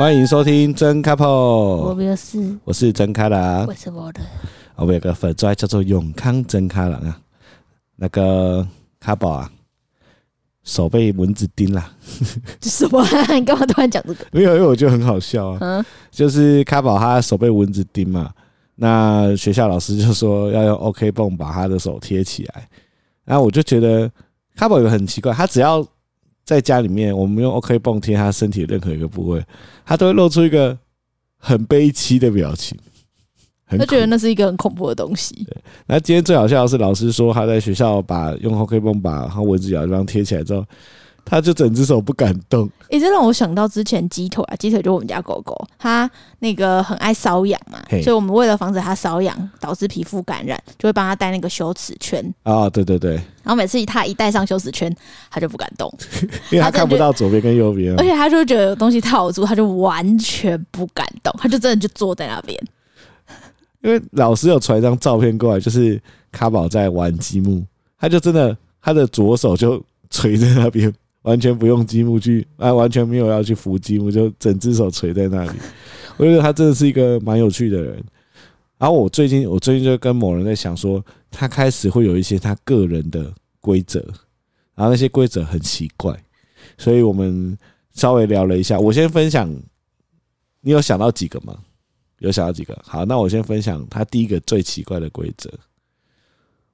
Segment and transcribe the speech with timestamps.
[0.00, 4.20] 欢迎收听真 couple，我没有事，我是真开朗，我是我的，
[4.76, 7.20] 我们有个粉专叫做永康真开朗啊，
[7.96, 8.66] 那个
[8.98, 9.52] 卡宝啊，
[10.64, 11.92] 手被蚊子叮了，
[12.62, 13.04] 什么？
[13.38, 14.24] 你干嘛突然讲这个？
[14.32, 18.32] 没有，因为我觉得很好笑啊，嗯，就是卡宝他手被蚊子叮嘛，
[18.76, 22.66] 那学校老师就说要用 OK 绷把他的手贴起来，
[23.26, 24.10] 然后我就觉得
[24.56, 25.86] 卡宝有个很奇怪，他只要。
[26.50, 29.40] 在家里面，我们用 OK 绷贴他身体的任何一个部位，
[29.86, 30.76] 他都会露出一个
[31.36, 32.76] 很悲戚的表情。
[33.68, 35.44] 他觉得那是一个很恐怖的东西。
[35.44, 35.56] 对，
[35.86, 40.66] 那今天最好笑的是，老师说他在学校把用 OK 绷把他蚊子咬的地方贴起来之后。
[41.24, 52.22] 他就整只手不敢动，哎、欸，这让我想到之前鸡腿啊，鸡腿就我们家狗狗，它那个很爱瘙痒嘛，所以我们为了防止它瘙痒导致皮肤感染，就会帮它戴那个羞耻圈。
[52.42, 53.14] 啊、哦，对对对。
[53.42, 54.94] 然后每次它一戴上羞耻圈，
[55.30, 55.92] 它就不敢动，
[56.50, 62.58] 因为它看不到左边跟右边，而且它就觉得有东西套住，它就完全不敢动，它就真的就坐在那边。
[63.82, 67.64] 因为老师有传一张照片过来，就是卡宝在玩积木，
[67.98, 70.92] 他就真的他的左手就垂在那边。
[71.22, 75.58] 完全不用积木去啊，完全没有要去扶积木，就整只手垂在那里。
[76.16, 78.02] 我觉得他真的是一个蛮有趣的人。
[78.78, 84.00] 然后我最近，我最近就跟某人在想说，他开始会有一些他个人的规则，
[84.74, 86.18] 然后那些规则很奇怪，
[86.78, 87.56] 所以我们
[87.92, 88.80] 稍微聊了一下。
[88.80, 89.50] 我先分享，
[90.62, 91.58] 你有想到几个吗？
[92.20, 92.78] 有想到几个？
[92.82, 95.50] 好，那我先分享他第一个最奇怪的规则。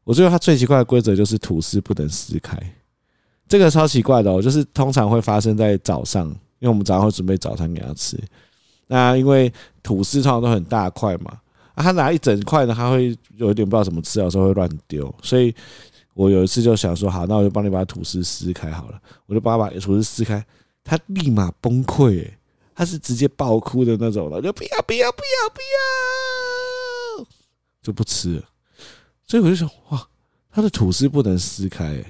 [0.04, 2.56] 我觉得他最奇怪的规则就是吐司不能撕开。
[3.48, 6.26] 这个超奇怪的哦，就是通常会发生在早上，
[6.58, 8.18] 因为我们早上会准备早餐给他吃。
[8.88, 9.52] 那因为
[9.82, 11.38] 吐司通常都很大块嘛，
[11.74, 15.12] 啊，他拿一整块呢，他会有一点不知道怎么吃，有时候会乱丢。
[15.22, 15.54] 所以
[16.14, 19.00] 我有一次就想说，好，那我就帮你把吐司撕开好了。
[19.26, 20.44] 我就帮他把吐司撕开，
[20.82, 22.28] 他立马崩溃，
[22.74, 25.60] 他是直接爆哭的那种了，就不要不要不要不
[27.20, 27.26] 要，
[27.82, 28.42] 就不吃了。
[29.26, 30.08] 所以我就想，哇，
[30.50, 32.02] 他的吐司不能撕开，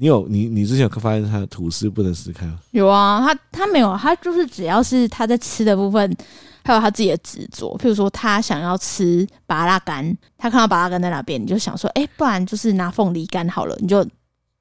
[0.00, 2.56] 你有你你之前有发现他的吐司不能撕开吗？
[2.70, 6.16] 有啊，他他没有，他就是只要是他在吃的部分，
[6.64, 7.76] 还有他自己的执着。
[7.76, 14.06] 譬如说，他想要吃巴拉干，他看到巴拉干在那边，你就想说，哎、欸，不然就是拿凤梨干好了，你就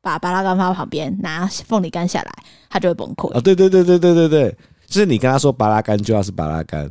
[0.01, 2.31] 把巴拉干放到旁边，拿凤梨干下来，
[2.67, 3.31] 他就会崩溃。
[3.33, 6.89] 啊，对对对对对对对，就是你跟他说巴拉干就要是巴拉干，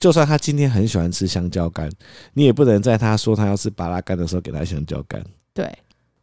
[0.00, 1.90] 就算他今天很喜欢吃香蕉干，
[2.32, 5.22] 你也不能在他说他要吃巴拉干的时候给他香蕉干。
[5.52, 5.70] 对。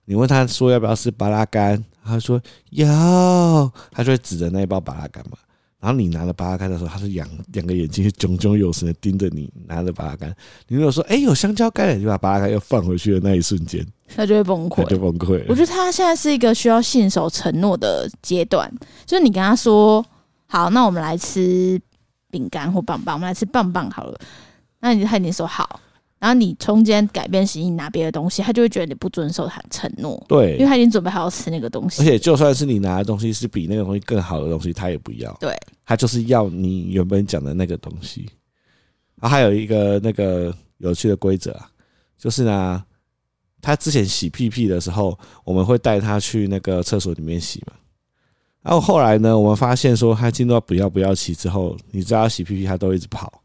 [0.10, 5.38] 你问他说要不要吃巴拉干，他说要，他就会指着那一包巴拉干嘛。
[5.80, 10.36] 然后你拿了巴拉干的时候，他是两两个眼睛炯炯有神的盯着你拿着巴拉干。
[10.68, 15.46] 你如果说哎、欸、有香蕉干，你就把巴拉干又放回去的那一瞬间，他就会崩溃，他就崩溃。
[15.48, 18.68] 我觉得他现在是一个需要信守承诺的阶段，
[19.06, 20.04] 就是你跟他说
[20.48, 21.80] 好，那我们来吃
[22.32, 24.20] 饼干或棒棒，我们来吃棒棒好了，
[24.80, 25.80] 那你他已经说好。
[26.20, 30.22] 然后你中间改变心意拿别的东西，他就会觉得你不遵守他承诺。
[30.28, 32.02] 对，因为他已经准备好要吃那个东西。
[32.02, 35.32] 而且就算是你拿的东西是比那个东西更好的东西，他也不要。
[35.40, 38.30] 对，他就是要你原本讲的那个东西。
[39.22, 41.70] 然后还有一个那个有趣的规则啊，
[42.18, 42.84] 就是呢，
[43.62, 47.74] 他之前洗屁屁的时候，我们会带他去那个厕所里面洗嘛。
[48.62, 53.42] 然后后来呢，我们发现说他进到不要不要洗之后，你知道洗屁屁他都一直跑。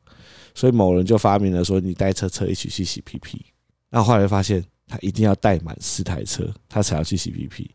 [0.54, 3.44] 所以某人就发明了说，你带车车一起去洗屁屁。
[3.90, 7.70] 那后来发现他一定要带满四台车，他才要去洗屁屁。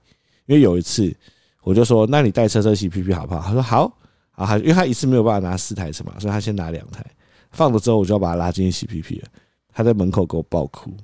[0.46, 1.16] 因为有一次
[1.62, 3.42] 我就说，那你带车车洗屁屁好不好？
[3.42, 3.98] 他说好。
[4.32, 7.06] 啊，他因为他一次没有办法拿四台车嘛，所以他先拿两台。
[7.52, 9.28] 放了之后，我就要把他拉进去洗屁屁了。
[9.74, 10.96] 他在门口给我爆哭，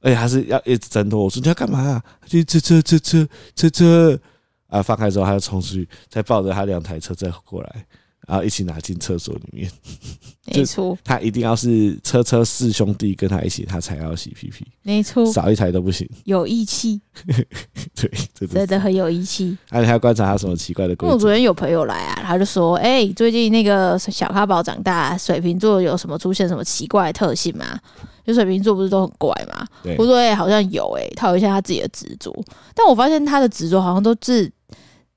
[0.00, 1.24] 而且还是要一直挣脱。
[1.24, 2.04] 我说你要干嘛啊？
[2.26, 4.20] 去车车车车车车
[4.66, 4.82] 啊！
[4.82, 7.86] 放开之后，他就冲出去，再抱着他两台车再过来。
[8.26, 9.70] 然后一起拿进厕所里面。
[10.44, 14.66] 没错，他一定要是车车四兄弟跟他一起，他才要洗屁屁。
[14.82, 16.08] 没错，少一台都不行。
[16.24, 17.00] 有义气，
[17.94, 19.56] 对，真的，真的很有义气。
[19.70, 21.14] 那、啊、你还要观察他什么奇怪的规则？
[21.14, 27.78] 我昨天有朋友来啊，他就说：“哎、欸，最近那个小咖宝长大，水瓶座有什么出现什么奇怪的特性吗？
[28.26, 29.64] 就水瓶座不是都很怪吗？”
[29.96, 32.34] 我说：“哎、欸，好像有哎、欸，他有一些他自己的执着。
[32.74, 34.50] 但我发现他的执着好像都是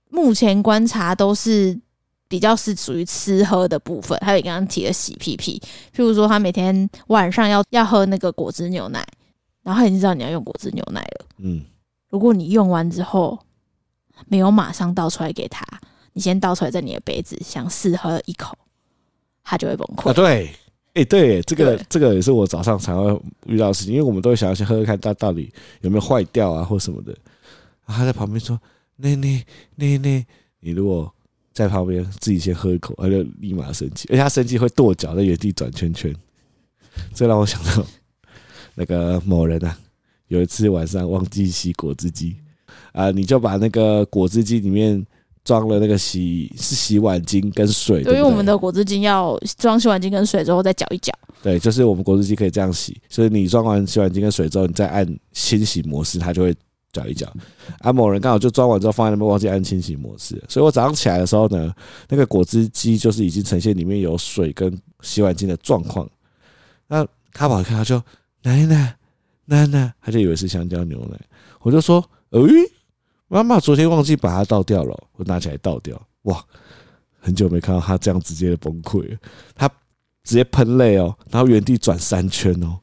[0.09, 1.77] 目前观察都是。”
[2.27, 5.61] 比较是属于吃喝的部分，还有刚刚提的洗屁屁，
[5.95, 9.05] 譬如说他每天晚上要要喝那个果汁牛奶，
[9.61, 11.25] 然后他已经知道你要用果汁牛奶了。
[11.37, 11.63] 嗯，
[12.09, 13.37] 如果你用完之后
[14.27, 15.63] 没有马上倒出来给他，
[16.13, 18.57] 你先倒出来在你的杯子，想试喝一口，
[19.43, 20.09] 他就会崩溃。
[20.09, 20.47] 啊，对，
[20.93, 27.15] 哎、欸，对，这个这个也是我早上常会遇到的事情，因为我们都会想要先喝喝看，他到底有没有坏掉啊，或什么的。
[27.85, 28.59] 然后他在旁边说
[28.97, 29.45] ：“那那
[29.75, 30.25] 那那，
[30.59, 31.09] 你如果。”
[31.55, 36.13] 在旁边自己先喝一口，他就立马生气，而且他生气会跺脚在原地转圈圈。
[37.13, 37.87] 这让我想到
[38.75, 39.77] 那个某人啊，
[40.27, 42.35] 有一次晚上忘记洗果汁机
[42.91, 45.01] 啊，你就把那个果汁机里面
[45.45, 51.13] 装了那个洗是洗碗巾跟水，对，因为我们的果汁机要装洗碗巾跟水之后再搅一搅。
[51.41, 56.53] 对，就是我们果汁机可以这样洗，所以你装完洗碗巾跟水之后，你再按清洗模式，它就会。
[56.95, 57.31] 搅一搅，
[57.79, 61.73] 啊，某人刚好就装完之后放在那边，忘记按清洗模式，所以我早上起来的时候呢，
[62.07, 66.09] 那个果汁机就是已经呈现里面有水跟洗碗精的状况。
[66.87, 68.01] 那卡宝一看，他就
[68.43, 68.95] 奶奶
[69.45, 71.19] 奶奶，他就以为是香蕉牛奶。
[71.61, 72.41] 我就说，诶，
[73.27, 76.01] 妈妈昨天忘记把它倒掉了，我拿起来倒掉。
[76.23, 76.41] 哇，
[77.19, 79.17] 很久没看到他这样直接的崩溃，
[79.55, 79.67] 他
[80.23, 82.79] 直接喷泪哦，然后原地转三圈哦，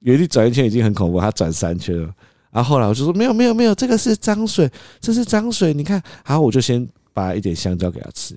[0.00, 2.14] 原地转一圈已经很恐怖，他转三圈了。
[2.58, 4.68] 然后后来我就说没有没有没有，这个是脏水，
[4.98, 5.72] 这是脏水。
[5.72, 8.34] 你看，好，我就先把一点香蕉给他吃。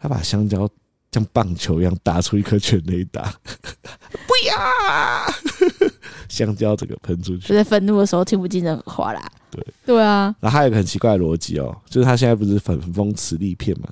[0.00, 0.66] 他把香蕉
[1.12, 3.34] 像棒球一样打出一颗全垒打，
[4.24, 5.90] 不要！
[6.26, 7.48] 香蕉这个喷出去。
[7.48, 9.22] 就在愤怒的时候听不进任何话啦。
[9.50, 10.34] 对对啊。
[10.40, 13.90] 然后还有一个很奇怪的逻辑哦，就是他现在不是粉风磁力片嘛？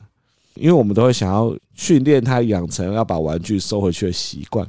[0.55, 4.67] 因为我们都会想要训练他养成要把玩具收回去的习惯。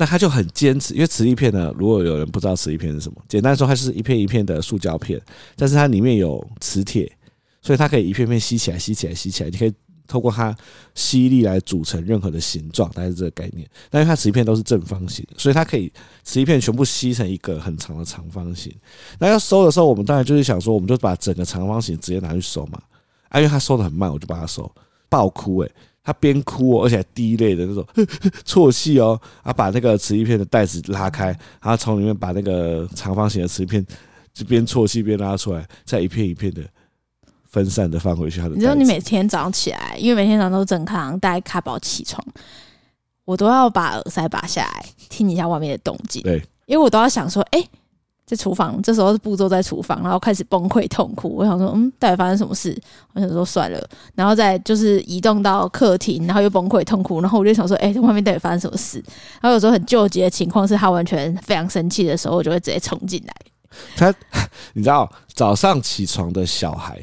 [0.00, 5.20] 那他就很坚持，因为磁力片呢，如果有人不知道磁力片是什么，简单说，它是一片一片的塑胶片，
[5.56, 7.12] 但是它里面有磁铁，
[7.60, 9.74] 所以它可以一片片吸起来，吸起来，吸起来，你可以
[10.06, 10.56] 透过它
[10.94, 13.68] 吸力来组成任何的形状，大概是这个概念。
[13.90, 15.92] 但因为它磁力片都是正方形，所以它可以
[16.24, 18.74] 磁力片全部吸成一个很长的长方形。
[19.18, 22.80] 那要收的时候，我们当然就是想说，我们就把整个长方形直接拿去收嘛。
[23.28, 24.74] 啊，因为它收的很慢，我就把它收，
[25.10, 25.70] 爆哭诶、
[26.02, 27.86] 他边哭哦，而且还滴泪的那种
[28.44, 31.26] 啜泣哦，啊，把那个磁力片的袋子拉开，
[31.60, 33.86] 然后从里面把那个长方形的磁力片
[34.32, 36.62] 就边啜泣边拉出来，再一片一片的
[37.44, 38.54] 分散的放回去他的。
[38.54, 42.24] 你知道，你每天早上起来，因为每天早上都正常带卡宝起床，
[43.24, 47.68] 我都要把耳塞拔下来听一下外面的动静，对，因为我都要想说，哎、欸。
[48.30, 51.34] 在厨房，这时候是步骤在厨房，然后开始崩溃痛哭。
[51.34, 52.80] 我想说，嗯，到底发生什么事？
[53.12, 57.20] 我想说算了，然后再就是移动到客厅，然后又崩溃痛哭。
[57.20, 59.02] 然后我就想说，哎、欸，外面到底发生什么事？
[59.40, 63.34] 然后有时候很纠结的情况是，他完全非常生气的时候，我就会直接冲进来。
[63.96, 64.14] 他，
[64.74, 67.00] 你知道，早上起床的小孩，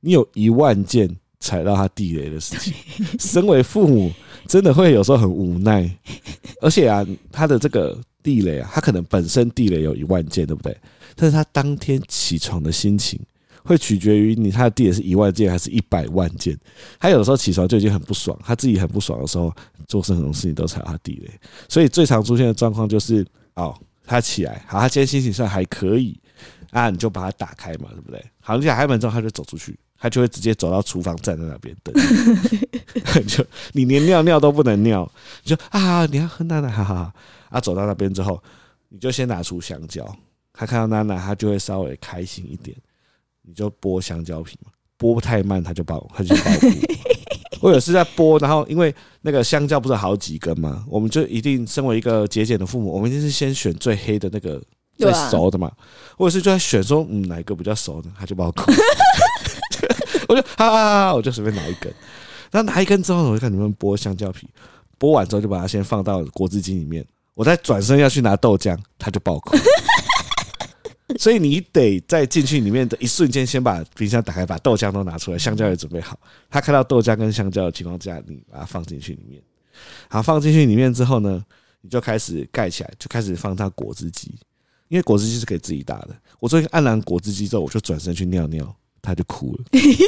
[0.00, 1.08] 你有一万件
[1.40, 2.74] 踩到他地雷的事情。
[3.18, 4.12] 身为父母，
[4.46, 5.90] 真的会有时候很无奈。
[6.60, 7.98] 而且啊，他的这个。
[8.28, 10.76] 地雷啊，他可能本身地雷有一万件，对不对？
[11.16, 13.18] 但是他当天起床的心情
[13.64, 16.54] 会取决于你他的地雷是一万件还是一百万件。
[17.00, 19.50] 他有的时候起床就已经很不爽，他自己很不爽的时候，
[19.86, 21.30] 做任何事情都踩他地雷。
[21.70, 26.20] 所以最常出现的状况就是，哦，他起来，好，他今天心情算还可以
[26.70, 28.22] 啊，你就把它打开嘛，对不对？
[28.40, 31.94] 好，你打开门之后，他就走出去，他就会直接走到厨房站在那边等，
[33.26, 35.10] 就你连尿尿都不能尿，
[35.42, 37.12] 你就啊，你要喝奶奶，哈哈。
[37.50, 38.42] 啊，走到那边之后，
[38.88, 40.06] 你就先拿出香蕉。
[40.52, 42.76] 他看到娜娜，他就会稍微开心一点。
[43.42, 46.68] 你就剥香蕉皮嘛，剥太慢他就爆，他就爆哭。
[47.60, 54.62] 或者是在剥，然后因为那个香蕉不是好几根嘛，我们就一定身为一个节俭的父母，我们一定是先选最黑的那个
[54.96, 55.72] 最熟的嘛。
[56.16, 58.12] 或者是就在选说，嗯，哪一个比较熟呢？
[58.18, 58.70] 他就爆哭。
[60.28, 61.92] 我就哈哈哈，我就随便拿一根。
[62.50, 64.46] 然后拿一根之后，我就看你们剥香蕉皮，
[64.98, 67.04] 剥完之后就把它先放到果汁机里面。
[67.38, 69.56] 我再转身要去拿豆浆，他就爆哭。
[71.20, 76.18] 所以你得在进去里面的一瞬间，先把冰箱打开，把豆浆都拿出来，香蕉也准备好。
[76.50, 79.40] 他看到豆浆跟香蕉的情况下，你把它放进去里面。
[80.08, 81.40] 好，放进去里面之后呢，
[81.80, 84.34] 你就开始盖起来，就开始放他果汁机，
[84.88, 86.08] 因为果汁机是可以自己打的。
[86.40, 89.64] 我最近按完果汁机之后，我就转身去尿尿，他就哭了，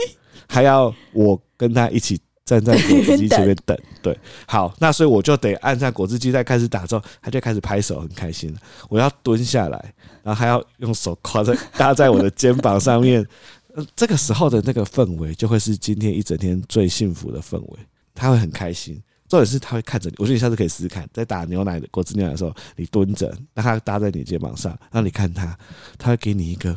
[0.48, 2.20] 还要我跟他一起。
[2.50, 3.78] 站在果汁机前面等。
[4.02, 8.52] 对，好，那所以我就得按下果汁机，再开始打之后，他就开始拍手，很开心。
[8.88, 13.24] 我要蹲下来，然后还要用手挎在搭在我的肩膀上面。
[13.94, 17.78] 这个时候的那个氛围，就会是今天一整天最幸福的氛围。
[18.16, 20.16] 他会很开心，重点是他会看着你。
[20.18, 25.56] 我觉得你下次可以试试看，在打牛奶的果汁牛奶的时候，你蹲着，让他搭在你肩膀上，让你看他，
[25.96, 26.76] 他会给你一个。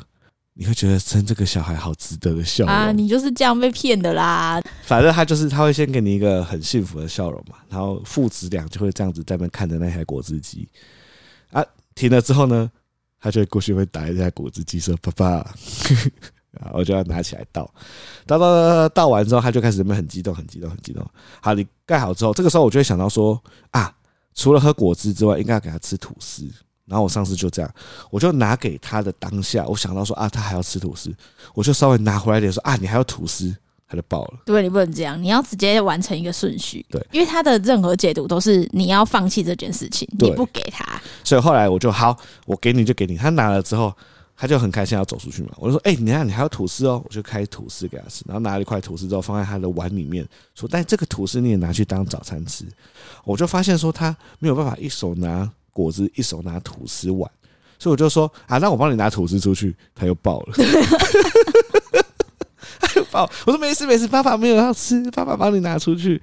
[0.56, 2.92] 你会觉得生这个小孩好值得的笑容啊！
[2.92, 4.62] 你就是这样被骗的啦。
[4.84, 10.68] 反正他就是他会先给你一个很幸福的笑容嘛，然后父子俩就会这样子在那边看着那台果汁机
[11.52, 11.64] 啊，
[11.96, 12.70] 停了之后呢，
[13.20, 15.56] 他就会过去会打一下果汁机说：“爸爸。
[16.62, 17.68] ”啊，我就要拿起来倒，
[18.28, 21.04] 倒倒倒倒完之后，他就开始那边很激动，很激动，很激动。
[21.42, 23.42] 好，你盖好之后，这个时候我就会想到说
[23.72, 23.92] 啊，
[24.36, 26.48] 除了喝果汁之外，应该要给他吃吐司。
[26.86, 27.74] 然后我上次就这样，
[28.12, 31.14] 我就拿给他的当下，我想到说啊，他还要吃吐司，
[31.54, 33.56] 我就稍微拿回来一点说啊，你还要吐司，
[33.88, 34.40] 他就爆了。
[34.46, 36.86] 对，你不能这样，你要直接完成一个顺序。
[36.90, 41.02] 对，因为他的任何解读都是你要放弃这件事情，你不给他。
[41.24, 43.16] 所以后来我就好，我给你就给你。
[43.16, 43.96] 他拿了之后，
[44.36, 45.52] 他就很开心要走出去嘛。
[45.56, 48.26] 我就说，哎，你看你还要吐司哦，我就开吐司给他吃。
[48.28, 52.66] 然后拿了一块吐司之后放在他的碗里面，说，但这个吐司你也拿去当早餐吃。
[53.24, 57.30] 我就发现说他没有办法一手拿果汁，一手拿吐司碗。
[57.80, 60.54] 所以我就说啊，那我帮你拿吐司出去，他又爆了，
[62.80, 63.30] 他又爆。
[63.46, 66.22] 我说没事没事，爸爸没有要吃，爸爸帮你拿出去。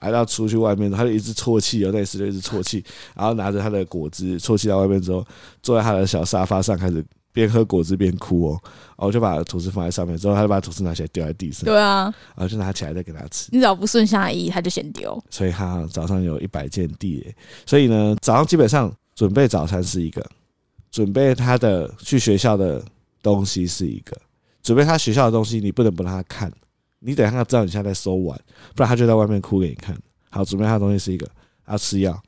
[0.00, 2.82] 还要出去外面，他就一直啜泣，有那时就一直啜泣，
[3.14, 5.24] 然后拿着他的果汁啜泣到外面之后，
[5.62, 8.60] 坐在他的小沙发上开始边喝果汁边哭哦。
[8.62, 11.64] 然后我就把吐司放在上面，之后他就把吐司拿起来丢在地上。
[11.64, 12.04] 对啊，
[12.36, 13.48] 然后就拿起来再给他吃。
[13.52, 15.22] 你只要不顺下意，他就先丢。
[15.30, 17.34] 所以他早上有一百件地，
[17.66, 20.24] 所以呢，早上基本上准备早餐是一个。
[20.90, 22.84] 准备他的去学校的
[23.22, 24.14] 东西是一个，
[24.62, 26.52] 准备他学校的东西，你不能不让他看，
[26.98, 28.38] 你得让他知道你现在在收碗，
[28.76, 29.96] 不然他就在外面哭给你看。
[30.28, 31.26] 好，准备他的东西是一个，
[31.66, 32.22] 要吃药，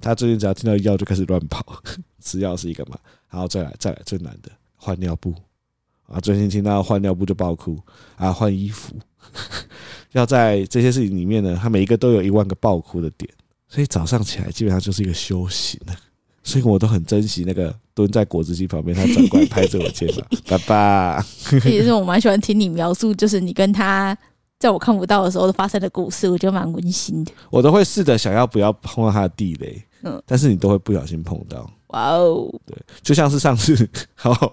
[0.00, 1.64] 他最近只要听到药就开始乱跑，
[2.22, 2.96] 吃药是一个嘛。
[3.30, 5.34] 然后再来再来最难的换尿布
[6.06, 7.78] 啊，最近听到换尿布就爆哭
[8.16, 8.94] 啊，换衣服，
[10.12, 13.30] 要在这些事情里面呢，他每一个都有一万个爆哭的点，
[13.68, 15.94] 所以早上起来基本上就是一个修行了。
[16.44, 21.22] 所以我都很珍惜那个蹲在果汁机旁边，他转过来拍着我肩膀， 爸爸。
[21.60, 24.16] 其实我蛮喜欢听你描述，就是你跟他
[24.58, 27.32] 在我看不到的时候发生的故事，我觉得蛮温馨的。
[27.50, 31.70] 我都会试着想要不要碰到他的地雷，嗯，但是你都会不小心碰到。
[31.88, 34.52] 哇哦，对，就像是上次， 好，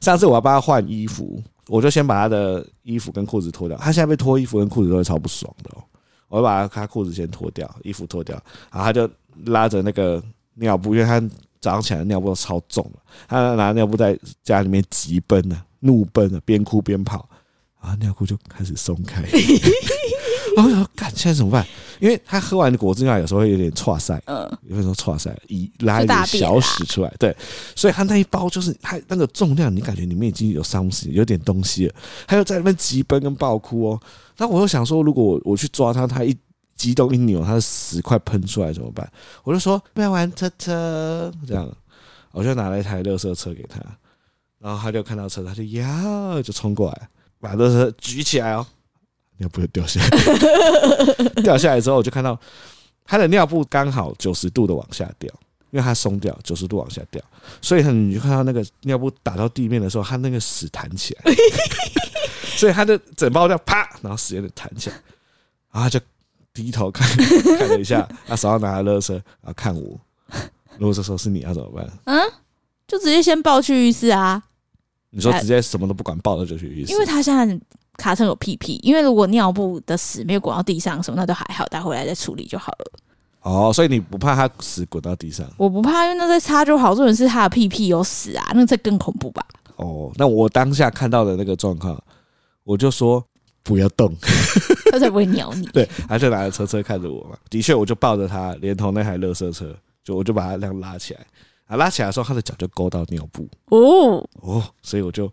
[0.00, 3.76] 上次我要帮他换衣服，我就先把他的衣服跟裤子脱掉。
[3.78, 5.82] 他现在被脱衣服跟裤子都会超不爽的哦。
[6.28, 8.34] 我会把他裤子先脱掉，衣服脱掉，
[8.70, 9.08] 然后他就
[9.46, 10.22] 拉着那个。
[10.56, 11.18] 尿布，因为他
[11.62, 17.26] 早上起来的尿布都超重了，他拿尿布在家里面急奔呢，怒奔呢，边哭边跑，
[17.80, 19.22] 然后尿裤就开始松开。
[20.56, 21.66] 然后我说：“干，现在怎么办？”
[22.00, 27.36] 因为他喝完的果汁尿有时候会有点剉赛，嗯，有时候剉赛，一拉一点小屎出来，对，
[27.76, 31.94] 所以他那一包就是他那个重量，你感觉里面已经有东西，有点东西了，
[32.26, 34.00] 他又在那边急奔跟爆哭哦。
[34.36, 36.36] 那我又想说，如果我我去抓他，他一。
[36.74, 39.08] 激动一扭，他的屎快喷出来怎么办？
[39.44, 41.70] 我就说不要玩车车，这样，
[42.32, 43.78] 我就拿了一台乐色车给他，
[44.58, 48.66] 然后他就看到车，他就呀，就冲过来，把乐色举起来哦，
[49.42, 50.10] 尿布就掉下来，
[51.42, 52.38] 掉下来之后，我就看到
[53.04, 55.28] 他的尿布刚好九十度的往下掉，
[55.70, 57.20] 因为他松掉，九十度往下掉，
[57.60, 61.34] 所以你就看到那个尿布打到地面的时候，他那个屎弹起来，
[62.56, 64.96] 所以他的整包这样啪，然后屎也弹起来，
[65.72, 66.00] 然后他就。
[66.54, 67.08] 低头看
[67.56, 69.98] 看了一下，他手上拿着垃圾，然后看我。
[70.76, 71.90] 如果这时候是你要怎么办？
[72.04, 72.30] 嗯，
[72.86, 74.42] 就直接先抱去浴室啊。
[75.08, 76.92] 你说直接什么都不管，抱着就去浴室？
[76.92, 77.58] 因为他现在
[77.96, 82.92] 卡车有屁屁，因为如果尿布的屎没有滚到地上什么，那都还好，带回来再处理就好了。
[83.42, 85.46] 哦，所以你不怕他屎滚到地上？
[85.56, 86.94] 我不怕，因为那在擦就好。
[86.94, 89.44] 重点是他的屁屁有屎啊，那这更恐怖吧？
[89.76, 92.02] 哦，那我当下看到的那个状况，
[92.64, 93.24] 我就说。
[93.64, 94.12] 不要动，
[94.90, 95.64] 他才不会鸟你。
[95.72, 97.36] 对，他就拿着车车看着我嘛。
[97.48, 99.72] 的确，我就抱着他，连同那台垃圾车，
[100.02, 101.20] 就我就把他这样拉起来。
[101.72, 103.48] 啊，拉起来的时候，他的脚就勾到尿布。
[103.70, 105.32] 哦哦，所以我就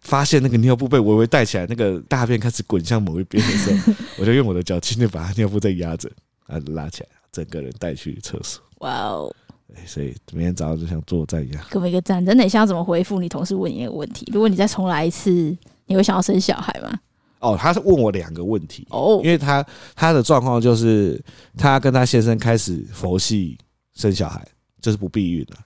[0.00, 6.10] 发现那个尿布被微微带起来，那个大便开始滚向某一边的时候， 我就用我的脚轻轻把他尿布再压着，
[6.48, 8.60] 啊，拉起来，整个人带去厕所。
[8.78, 9.32] 哇哦！
[9.86, 11.64] 所以每天早上就像作战一样。
[11.70, 12.24] 给我一个赞。
[12.26, 14.28] 真的，你想要怎么回复你同事问你一个问题？
[14.32, 16.98] 如果你再重来一次，你会想要生小孩吗？
[17.38, 21.22] 哦，他是问我两个问题哦，因为他他的状况就是
[21.56, 23.56] 他跟他先生开始佛系
[23.94, 24.44] 生小孩，
[24.80, 25.58] 就是不避孕了，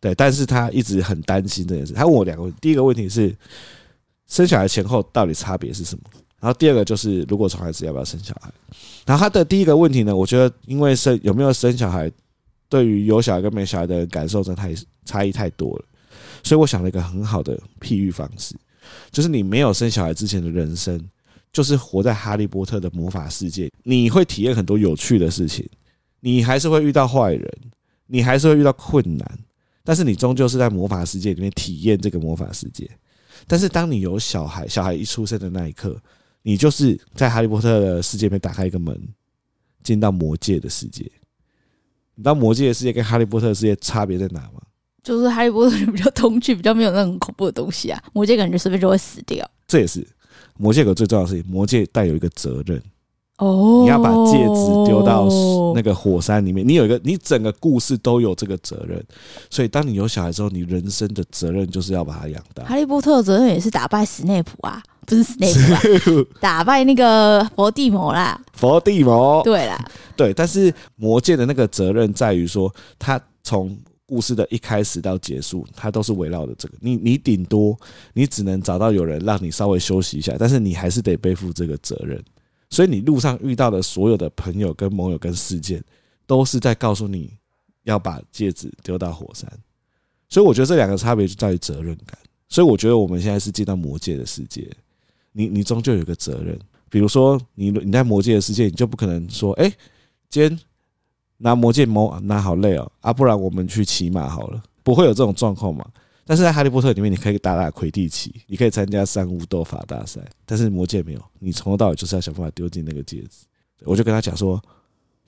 [0.00, 1.92] 对，但是他一直很担心这件事。
[1.92, 3.34] 他问我两个问题，第一个问题是
[4.26, 6.04] 生小孩前后到底差别是什么？
[6.40, 8.48] 然后第二个就是，如果从孩子要不要生小孩？
[9.04, 12.10] 然后他的第一个问题呢，我觉得因为生有没有生小孩，
[12.68, 14.72] 对于有小孩跟没小孩的感受真的太
[15.04, 15.84] 差异太多了，
[16.44, 18.54] 所以我想了一个很好的譬喻方式，
[19.10, 21.02] 就是你没有生小孩之前的人生，
[21.52, 25.68] 就是活在哈利波特的魔法世界，你会体验很多有趣的事情，
[26.20, 27.52] 你还是会遇到坏人，
[28.08, 29.38] 你还是会遇到困难，
[29.84, 32.90] 但是你终究是在魔法世界里面体验这个魔法世界。
[33.46, 35.96] 但是当你有小孩，小孩一出生的那一刻。
[36.42, 38.98] 你就是在哈利波特的世界里面打开一个门，
[39.82, 41.02] 进到魔界的世界。
[42.14, 44.62] 你知道魔界的世界跟哈利波特的世界差别在哪吗？
[45.02, 48.02] 就是哈利波特比较童趣，比较没有那种恐怖的东西啊。
[48.14, 49.48] 魔界感觉随便就会死掉。
[49.66, 50.06] 这也是
[50.56, 52.82] 魔界有最重要的事情，魔界带有一个责任。
[53.38, 55.28] 哦，你要把戒指丢到
[55.74, 56.66] 那个火山里面。
[56.66, 59.02] 你有一个，你整个故事都有这个责任。
[59.48, 62.64] 所以当你有小孩之后，你人生的责任就是要把他养大。
[62.64, 64.82] 哈利波特的责任也是打败史内普啊。
[65.06, 65.50] 不是史内
[66.00, 69.82] 普 打败那个伏地魔啦，伏地魔对啦，
[70.14, 76.74] 对，但是魔戒的那个责任在于说，他从故事的一开始到结束，他都是围绕着这个。
[76.80, 77.74] 你你顶多
[78.12, 82.22] 你只能找到有人让你稍微休息一下，但是你还是得背负这个责任。
[82.70, 85.82] 所以你路上遇到的所有的朋友、跟盟友、跟事件，
[86.26, 87.32] 都是在告诉你
[87.84, 89.50] 要把戒指丢到火山。
[90.28, 92.18] 所以我觉得这两个差别就在于责任感。
[92.48, 94.70] 所以我觉得我们现在是进到魔界的世界。
[95.32, 96.58] 你你终究有个责任，
[96.90, 99.70] 比如说你你在魔界的世界，你就不可能说，哎，
[100.28, 100.60] 今天
[101.36, 105.86] 拿魔戒摸拿好累哦，啊，不然我们去骑马好了，不会有这种状况嘛。
[106.28, 113.46] 但是在哈利波特里面，你可以打打魁地奇，你可以参加三巫斗法大赛，但是魔戒没有，你从头到尾就是要想办法丢进那个戒指。
[113.84, 114.62] 我就跟他讲说，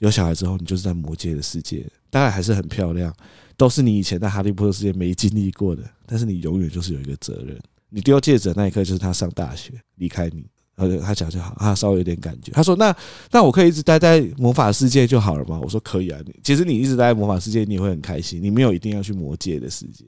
[0.00, 3.11] 有小孩之后，你就是在魔戒的世界，当然还是很漂亮，
[3.57, 7.59] 都是你以前在哈利波特世界没经历过的，但是你永远就是有一个责任。
[7.88, 12.52] 你丢戒指的那一刻，就是他上大学离开你，然后他讲就好，他稍微有点感觉。
[12.52, 12.95] 他说：“那
[13.30, 16.21] 那我可以一直待在魔法世界就好了吗？”我说：“可以啊。
[16.26, 18.42] 你其实你一直待在魔法世界，你也会很开心。
[18.42, 20.04] 你没有一定要去魔界的世界，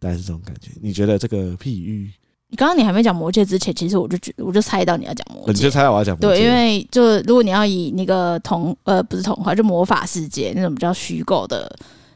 [0.00, 0.72] 大概是这种感觉。
[0.80, 2.10] 你觉得这个譬喻？
[2.48, 6.40] 你刚刚你还没讲魔戒之前，其实我就觉我就猜到你要讲魔戒，你就猜到我要讲魔戒。
[6.40, 11.70] 对，因为就如果你要以那个童呃不是童话，就魔法世界那种比较虚构的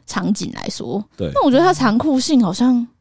[0.06, 2.84] 场景来说，对，那我觉得它残酷性好像。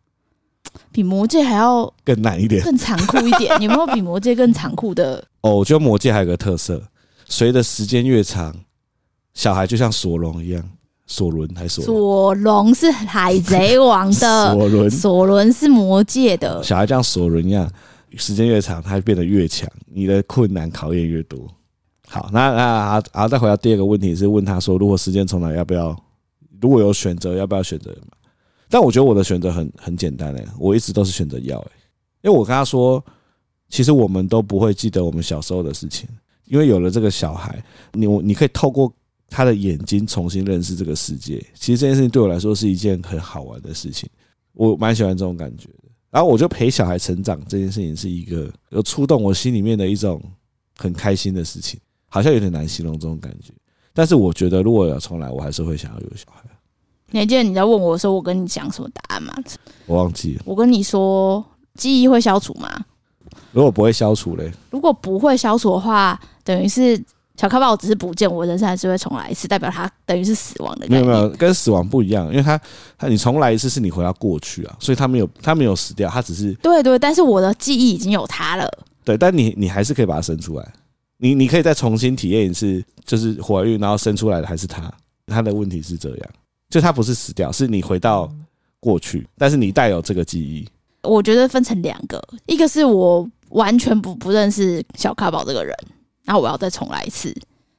[0.91, 3.51] 比魔戒还要更难一点，更残酷一点。
[3.61, 5.23] 有没有比魔戒更残酷的？
[5.41, 6.81] 哦，我觉得魔戒还有个特色，
[7.25, 8.55] 随着时间越长，
[9.33, 10.67] 小孩就像索隆一样，
[11.05, 11.85] 索伦还是索？
[11.85, 16.61] 索隆是海贼王的， 索伦索伦是魔界的。
[16.63, 17.69] 小孩像索伦一样，
[18.17, 21.47] 时间越长，他变得越强，你的困难考验越多。
[22.07, 25.95] 好，那那然后再回到第二个问题，是问他说，如果时间重来，要不要？
[26.61, 27.93] 如果有选择，要不要选择？
[28.69, 31.71] 但我觉得我的选择很很简单诶，我一直都是选择要诶，
[32.21, 33.03] 因为我跟他说，
[33.67, 36.07] 其实我们都不会记得我们小时候的事情，
[36.45, 37.61] 因为有了这个小孩，
[37.91, 38.91] 你你可以透过
[39.35, 41.43] 他的眼睛重新认识这个世界。
[41.55, 44.07] 其实这件事情对我来说是一件很好玩的事情，
[44.53, 45.89] 我蛮喜欢这种感觉的。
[46.11, 50.21] 然后我就陪小孩成长这件事情是一个有触动我心里面的一种
[50.77, 53.51] 很开心的事情，好像有点难形容这种感觉。
[53.91, 56.43] 但是我觉得如果要重来，我还是会想要有小孩。
[57.09, 59.33] 你还记得你在问我的时候，我跟你讲什么答案吗？
[59.87, 60.43] 我忘记了。
[60.45, 61.43] 我跟你说，
[61.73, 62.69] 记忆会消除吗？
[63.51, 64.51] 如果不会消除嘞？
[64.69, 67.03] 如果不会消除的话，等于是
[67.39, 70.87] 小咖宝只是不见，我人生还是会重来一次，代表他等于是死亡的。
[70.87, 72.59] 没有没有，跟死亡不一样，因为他
[72.97, 78.69] 他你重来一次是你回到过去啊，所以他没有他没有死掉，他只是对对，但是我的记忆已经有他了。
[79.03, 80.73] 对，但你你还是可以把它生出来，
[81.17, 84.91] 你你可以再重新体验一次，就是怀孕然后生出来的还是他。
[85.27, 86.29] 他的问题是这样。
[86.69, 88.31] 就他不是死掉，是你回到
[88.79, 90.67] 过去，但是你带有这个记忆。
[91.03, 95.75] 我觉得分成两个，一个是我完全不不认识小咖宝这个人，
[96.23, 97.35] 然后我要再重来一次。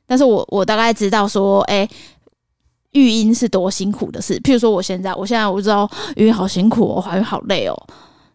[0.07, 1.89] 但是我我大概知道说，哎、
[2.93, 4.39] 育婴是多辛苦的事。
[4.41, 7.75] 譬如说，我现在我现在我知道育婴好辛苦哦，怀孕好累哦，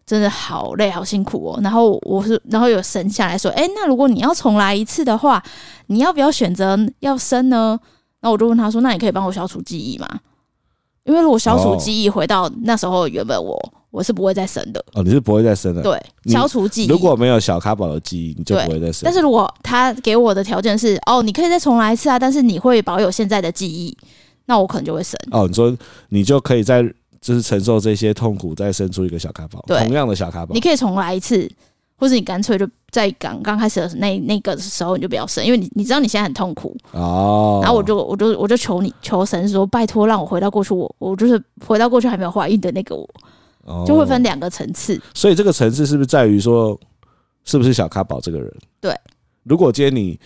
[0.04, 1.60] 真的好累好辛苦哦。
[1.62, 5.42] 然后我是然后有生下来说，哎、那如果你要重来一次的话，
[5.86, 7.78] 你要不要选择要生呢？
[8.20, 10.06] 那我就问他说，那你可以帮我消除记忆吗？
[11.10, 14.82] 因为如果消除记忆，回到那时候原本我我是不会再生的。
[14.92, 15.82] 哦，你是不会再生的。
[15.82, 16.86] 对，消除记忆。
[16.86, 19.02] 如果没有小咖宝的记忆，你就不会再生。
[19.02, 23.96] 但是如果他给我的条件是，哦，你可以再重来一次啊，但是你会保有现在的记忆，
[24.46, 25.18] 那我可能就会生。
[25.32, 25.76] 哦，你说
[26.10, 26.82] 你就可以再
[27.20, 31.50] 就是承受这些痛苦，再生出一个小咖宝，同样的小咖宝，你可以重来一次。
[32.00, 37.60] 或是你干脆就在刚刚开始的那那个时候你就不要生，因为你你知道你现在很痛苦哦。
[37.62, 43.06] 然后我就我就我就求你求神说，拜托让我回到过去，我我就是回到过去还没有怀孕的那个我，
[43.86, 44.98] 就会分两个层次。
[45.12, 46.80] 所以这个层次是不是在于说，
[47.44, 48.50] 是不是小咖宝这个人？
[48.80, 48.98] 对，
[49.42, 50.18] 如果今天你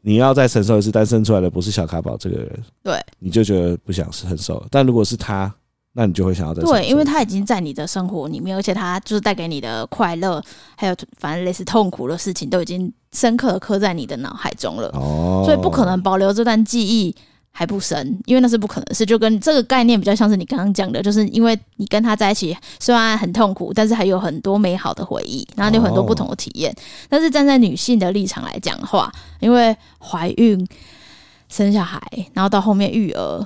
[0.00, 4.64] 你要再承受一次，但生出来的不是小咖宝这个人，对，你就觉得不想承受。
[4.70, 5.52] 但如果是他，
[5.98, 6.62] 那你就会想要再。
[6.62, 10.40] 对，因为他已经在你的生活里面，而且他就是带给你的快乐，
[10.76, 14.88] 还有反正类似痛苦的事情，都已经深刻的刻在你的脑海中了。
[14.94, 17.14] 哦，所以不可能保留这段记忆。
[17.50, 26.72] 还不深，因为那是不可能的事，就跟这个概念比较像是你刚刚讲的，就是因为你跟他在一起，虽然很痛苦，但是还有很多美好的回忆，然后你有很多不同的体验。
[27.08, 30.64] 但是站在女性的立场来讲的话，因为怀孕、
[31.48, 32.00] 生小孩，
[32.32, 33.44] 然后到后面育儿。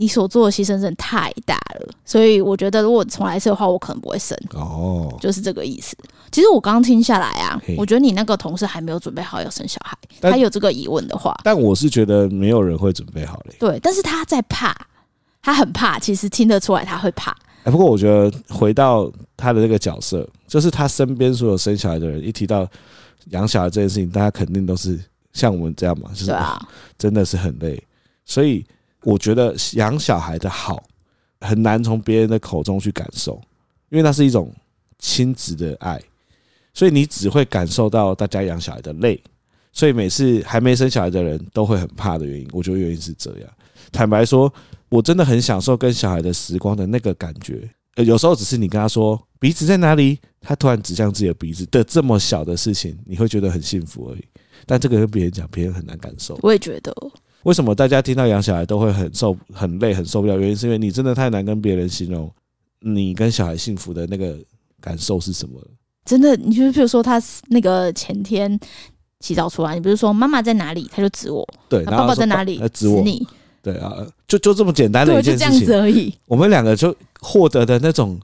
[0.00, 4.38] 你所做的牺牲真的太大了，所以我觉得如果重来一次的话，我可能不会生。
[4.54, 5.96] 哦，就是这个意思。
[6.30, 13.56] 其实我刚刚听下来啊，我觉得你那个同事还没有准备好要生小孩，他有这个疑问的话，但我是觉得没有人会准备好嘞。
[13.58, 14.72] 对，但是他在怕，
[15.42, 17.36] 他很怕，其实听得出来他会怕。
[17.64, 22.64] 哎，不过我觉得回到他的那个角色，就是他身边所有生小孩的人，一提到
[23.30, 24.96] 养小孩这件事情，大家肯定都是
[25.32, 26.64] 像我们这样嘛，就是啊，
[26.96, 27.82] 真的是很累，
[28.24, 28.64] 所以。
[29.02, 30.82] 我觉得养小孩的好
[31.40, 33.40] 很难从别人的口中去感受，
[33.90, 34.52] 因为那是一种
[34.98, 36.00] 亲子的爱，
[36.74, 39.22] 所以你只会感受到大家养小孩的累，
[39.72, 43.48] 所以每次还没生小孩的人都会很怕的原因，我觉得原因是这样。
[43.92, 44.52] 坦白说，
[44.88, 47.70] 我真的很享受跟小孩的时光的那个感觉，
[48.04, 54.24] 有时候只是你跟他说鼻子在哪里，他突然指向自己的鼻子的这么小的事情，你会觉得很幸福而已。
[54.66, 56.36] 但这个跟别人讲，别人很难感受。
[56.42, 56.92] 我也觉得。
[57.48, 60.38] 为什么大家听到养小孩都会很受、很累、很受不了？
[60.38, 62.30] 原因是因为你真的太难跟别人形容
[62.80, 64.36] 你跟小孩幸福的那个
[64.82, 65.58] 感受是什么？
[66.04, 68.60] 真的，你就比如说他那个前天
[69.20, 73.02] 洗澡出来，你不是说妈妈在哪里，他就指我；对，爸爸在哪里，他指我。
[73.02, 73.26] 你
[73.62, 76.12] 对啊，就就这么简单的一件事情，而已。
[76.26, 78.20] 我们两个就获得的那种。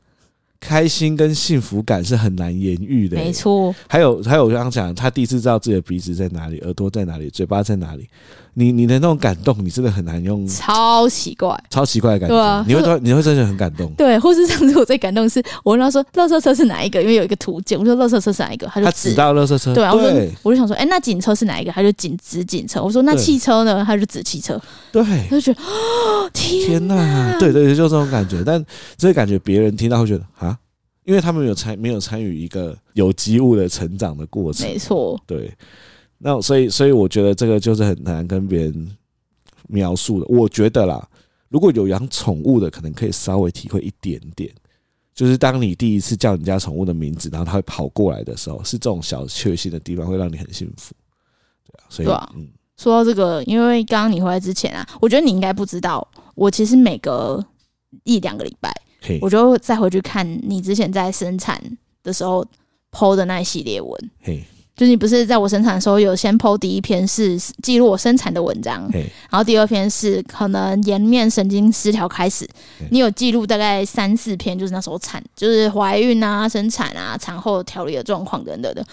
[0.66, 3.74] 开心跟幸福感是很难言喻的，没错。
[3.87, 8.09] 还有还有，我刚刚讲，他第一次知道自己的鼻子在哪里，耳朵在哪里，嘴巴在哪里。
[8.57, 12.35] 你你的那种感动，你真的很难用，超奇怪，超奇怪的感觉。
[12.37, 13.90] 对啊，你会突你会真的很感动。
[13.96, 17.03] 对，或是上次我最感动的是，我问他说，垃圾车是哪一个？
[17.03, 18.68] 因为有一个图鉴，我说垃圾车是哪一个？
[18.68, 19.74] 他就指到垃圾车。
[19.74, 20.09] 对啊，我说
[20.44, 21.72] 我就想说，哎，那警车是哪一个？
[21.72, 22.81] 他就警指警车。
[22.81, 23.83] 我说那汽车呢？
[23.85, 24.57] 他就指汽车。
[24.92, 28.44] 对，他就觉得哦，天哪，对对，就这种感觉。
[28.46, 28.64] 但
[28.96, 30.53] 这个感觉别人听到会觉得啊。
[31.04, 35.52] 因为他们有参没有参与一个有机物的成长的过程，没错，对。
[36.18, 38.96] 那所以所以我觉得这个就是很难跟别人
[39.68, 40.26] 描述的。
[40.28, 41.06] 我觉得啦，
[41.48, 44.50] 如果有养宠物的，可能可以稍微体会一点点。
[45.14, 50.94] 就是当你第一次叫你家宠物的名字，然后它会跑过来的时候，是这种小确幸的地方，会让你很幸福。
[51.66, 57.44] 对啊，所以，嗯，说到这个，因为刚刚你回来之前啊，我觉得你应该不知道，我其实每隔
[58.02, 58.72] 一两个礼拜。
[59.20, 61.60] 我就再回去看你之前在生产
[62.02, 62.44] 的时候
[62.92, 64.10] PO 的那一系列文，
[64.76, 68.88] 就是你不是在我生产的时候有先 PO 第一篇是记录我生产的文章，
[69.30, 72.48] 然后第二篇是可能颜面神经失调开始，
[72.90, 78.84] 你有记录大概三四篇，就是那时候产就是怀孕啊、生产啊、产后调理的状况等等的。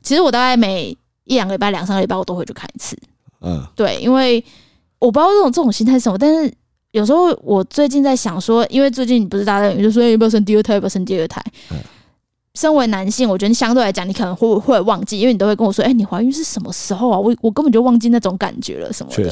[0.00, 2.96] 其实我大概每一两个礼拜、两三个礼拜我都会去看一次，
[3.40, 4.44] 嗯，对，因为
[5.00, 6.52] 我不知道这种这种心态是什么，但是。
[6.96, 11.44] 有时候我最近在想说，因为最近不是大家就说要不要生第二胎，要不要生第二胎。
[12.54, 19.30] 身为男性，我觉得相对来讲，你可能会会忘记，因为你都会跟我说：“哎，你怀孕是什么时候啊？”我我根本就忘记那种感觉了什么的。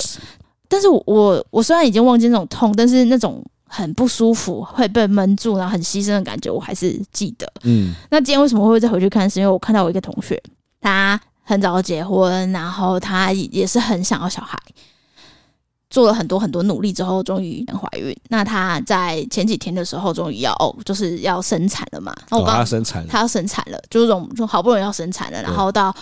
[0.69, 7.51] 但是我我我虽然已经忘记那种痛，但是那种很不舒服、会被闷住，然后很牺牲的感觉，我还是记得。
[7.63, 7.95] 嗯。
[8.11, 9.29] 那今天为什么会再回去看？
[9.31, 10.39] 是因为我看到我一个同学，
[10.83, 14.59] 他很早结婚，然后他也是很想要小孩。
[15.95, 18.13] 做了很多很多努力之后，终于能怀孕。
[18.29, 22.13] 那她在前几天的时候，终于要哦，就是要生产了嘛。
[22.29, 25.41] 然后我刚刚她生产，她要生产了，就是这种就好不容易要生产了。
[25.41, 25.95] 然后到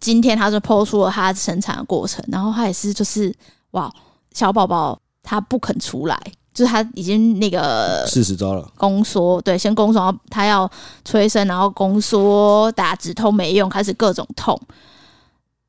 [0.00, 2.22] 今天，她就 po 出了她生产的过程。
[2.28, 3.34] 然后她也是，就是
[3.70, 3.90] 哇，
[4.34, 6.20] 小宝宝她不肯出来，
[6.52, 10.70] 就是她已经那个四十周了，宫缩对，先宫缩，然后她要
[11.06, 14.60] 催生，然后宫缩打止痛没用，开始各种痛。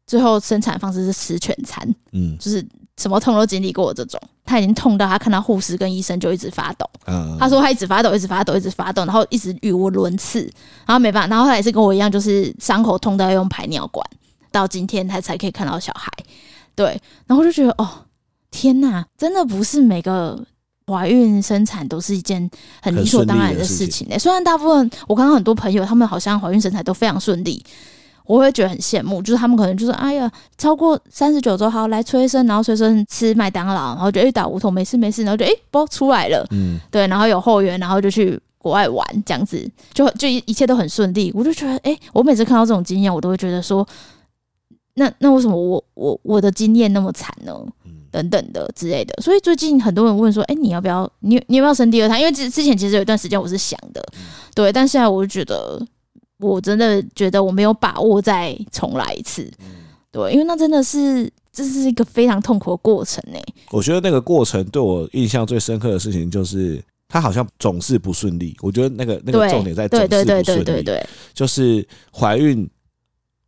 [0.06, 2.68] 最后生产方式是吃全餐，嗯，就是。
[3.00, 6.86] 什么痛都经历过这种，他已经痛到他看到护士跟医生就一直发抖。
[7.08, 10.42] 嗯，他说他一直发抖，一直发抖，一直发抖，然后一直语无伦次，
[10.86, 14.06] 然后没办法，然后他也是跟我一样，就是伤口痛到要用排尿管，
[14.52, 16.12] 到今天他才可以看到小孩。
[16.76, 16.88] 对，
[17.26, 17.88] 然后我就觉得哦，
[18.52, 20.38] 天哪，真的不是每个
[20.88, 22.50] 怀孕生产都是一件
[22.82, 24.20] 很理所当然的事情诶、欸。
[24.20, 27.64] 虽然大部分我看到很多朋友，他们好像怀孕生产都非常顺利。
[28.30, 41.32] 我会觉得很羡慕，就是他们可能就是哎呀，超过三十九周好来催生，然后催生吃麦当劳，然后就一打无痛没事没事，然后就哎包出来了，嗯，对，然后有后援，然后就去国外玩这样子，就就一切都很顺利。
[41.34, 43.84] 我就觉得，哎、欸，我每次看到这种经验，我都会觉得说，
[44.94, 47.52] 那那为什么我我我的经验那么惨呢？
[48.12, 49.14] 等等的之类的。
[49.24, 52.20] 所以最近很多人问说，哎、欸，你要不要你你要不要生第二胎？
[52.20, 54.04] 因为之之前其实有一段时间我是想的，
[54.54, 55.82] 对，但现在我就觉得，
[56.40, 59.52] 我真的觉得我没有把握再重来一次，
[60.12, 61.32] 对，因为那真的是。
[61.52, 63.38] 这是一个非常痛苦的过程呢。
[63.72, 68.56] 我觉得那个过程对我印象最深刻的事情就是，他好像总是不顺利。
[68.62, 70.86] 我觉得那个那个重点在总是不顺利。
[71.34, 72.70] 就是怀孕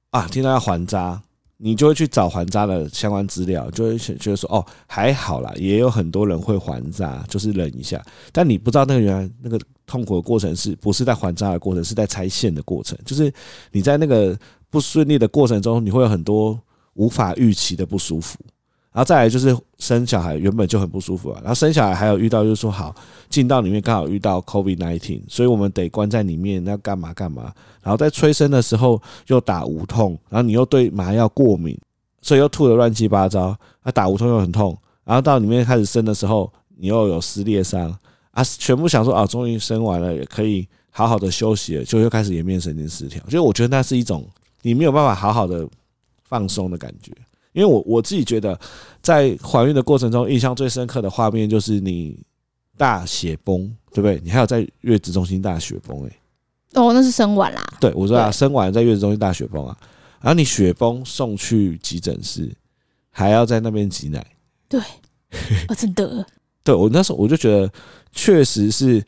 [0.09, 1.21] 啊，听到要还渣，
[1.57, 8.03] 你就会去找还渣的相关资料，就会觉得说哦，还好啦，也有很多人会还渣，就是忍一下。
[8.33, 9.57] 但你不知道那个原来那个
[9.91, 12.97] 痛苦的过程是不是在还债的过程，是在拆线的过程。
[13.03, 13.33] 就是
[13.71, 14.37] 你在那个
[14.69, 16.59] 不顺利的过程中，你会有很多。
[16.95, 18.37] 无法预期的不舒服，
[18.91, 22.93] 然后再来就是生小孩原本就很不舒服啊，然后生小孩还有遇到就是说好
[23.29, 27.43] 进到里面刚好遇到 COVID-19，所以我们得关在里面，那干嘛干嘛，
[27.81, 31.79] 然后在催生的时候又打无痛，然后你又对麻药过敏，
[32.21, 37.97] 所以又吐得乱七八糟，那打无痛又很痛，然后到里面开始生的时候你又有撕裂伤
[38.31, 44.27] 啊，全部想说啊终于生完了也可以好好的休息了，就又开始颜面神经失调，所以我觉得那是一种
[44.61, 45.67] 你没有办法好好的。
[46.31, 47.11] 放松的感觉，
[47.51, 48.57] 因为我我自己觉得，
[49.01, 52.17] 在怀孕的过程中，印象最深刻的画面就是你
[52.77, 54.17] 大血崩，对不对？
[54.23, 56.15] 你还有在月子中心大血崩，欸，诶，
[56.75, 57.61] 哦，那是生完啦。
[57.81, 59.77] 对，我说啊，生完在月子中心大血崩啊，
[60.21, 62.49] 然后你血崩送去急诊室，
[63.09, 64.25] 还要在那边挤奶。
[64.69, 64.79] 对，
[65.67, 66.25] 我真的。
[66.63, 67.69] 对我那时候我就觉得，
[68.11, 69.03] 确实是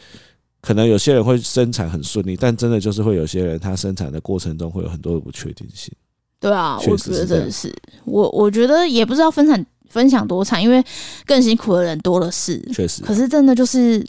[0.62, 5.94] 可能有些人会生产很顺利，但真的就是会有些人他生产的过程中会有很多的不确定性。
[6.40, 7.74] 对啊，我觉得真的是
[8.06, 10.84] 我，我觉得也不知道分产分享多惨，因为
[11.26, 12.60] 更辛苦的人多的是。
[12.74, 14.06] 确实，可是真的就是，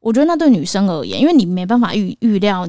[0.00, 2.68] 我觉得那对女生而言，因为你没办法预预料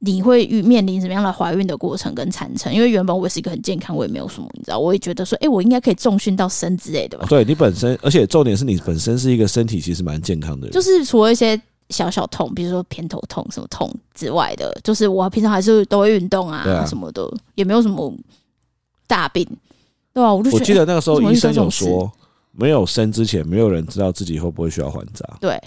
[0.00, 2.74] 你会遇面临什么样的怀孕的过程跟产程。
[2.74, 7.26] 因为原本我也是一个很健康，我也没有什么，你知道，我也觉得说，哎，我应该可以重训到生之类的吧。
[7.28, 11.60] 对你本身，而且重点是你本身是一个身体其实蛮健康的人，就是除了一些。
[11.90, 18.14] 小小痛，比如说偏头痛什么痛之外的，就是我平常还是都会运动啊，啊什么的，也没有什么
[19.08, 19.44] 大病，
[20.14, 20.32] 对吧、啊？
[20.32, 22.08] 我就我记得那个时候医生有说，
[22.52, 25.28] 没有生之前，没有人知道自己会不会需要还扎。
[25.40, 25.60] 对，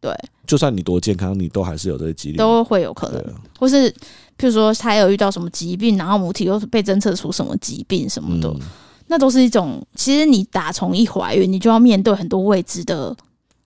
[0.00, 0.14] 对，
[0.46, 3.90] 就算你多健康，你都还是有这个几率，都会有可能，啊、或是
[4.38, 8.60] 譬如说他有遇到什么疾病，然后母体又被侦测出什么疾病什么的，嗯、
[9.08, 9.84] 那都是一种。
[9.94, 13.16] 其实你打从一怀孕，你就要面对很多未知的。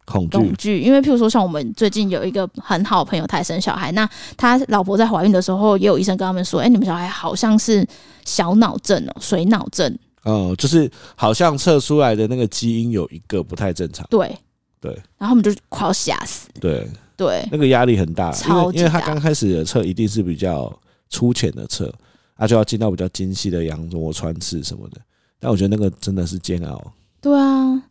[0.07, 7.87] 恐惧，因为譬如说，像我们最近有一个很好的朋友，他生小孩，那他老婆在怀孕的时候，也有医生跟他们说：“哎、欸，你们小孩好像是
[8.25, 14.05] 小脑症哦，水脑症。”哦，就是好像测出来的那个基因有一个不太正常。
[14.11, 14.37] 对
[14.81, 16.49] 对，然后他们就快要吓死。
[16.61, 20.73] 对对，那个压力很大，超大，因为因为他刚开始的测一定是比较
[21.09, 21.93] 粗浅的测，
[22.37, 25.01] 他就要进到比较精细的羊膜穿刺什么的。
[25.39, 26.93] 但我觉得那个真的是煎熬。
[27.21, 27.83] 对啊。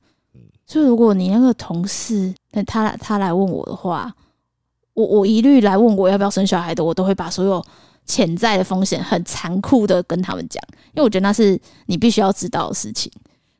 [0.65, 4.13] 所以如果你那个同事，那他他来问我的话，
[4.93, 7.65] 我我一律来问我要不要生小孩的，我都会把所有
[8.06, 13.12] 潜在的风险很残酷的跟他们讲，因为我觉得那是你必须要知道的事情。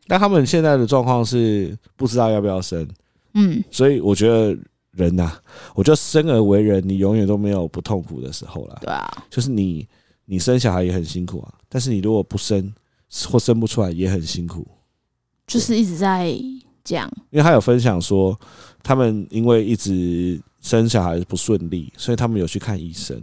[0.08, 2.88] 但他们现在的状况是不知道要不要生，
[3.34, 4.58] 嗯，所以我觉得
[4.92, 5.42] 人呐、啊，
[5.76, 8.78] 我觉得生而为人，你永远都没有不痛苦的时候啦。
[8.82, 9.88] 对啊，就是你
[10.26, 12.74] 你生小孩也很辛苦啊，但是你如果不生
[13.30, 14.68] 或生不出来也很辛苦，
[15.48, 16.36] 就是一直在。
[16.82, 18.36] 讲，因为他有分享说，
[18.82, 23.16] 他们因为一直生小孩不顺利，所以他们有去看医生。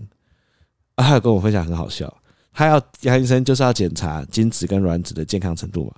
[0.95, 2.15] 啊，他有跟我分享很好笑，
[2.53, 5.95] 他要杨医生就是要检查精子跟卵子的健康程度嘛。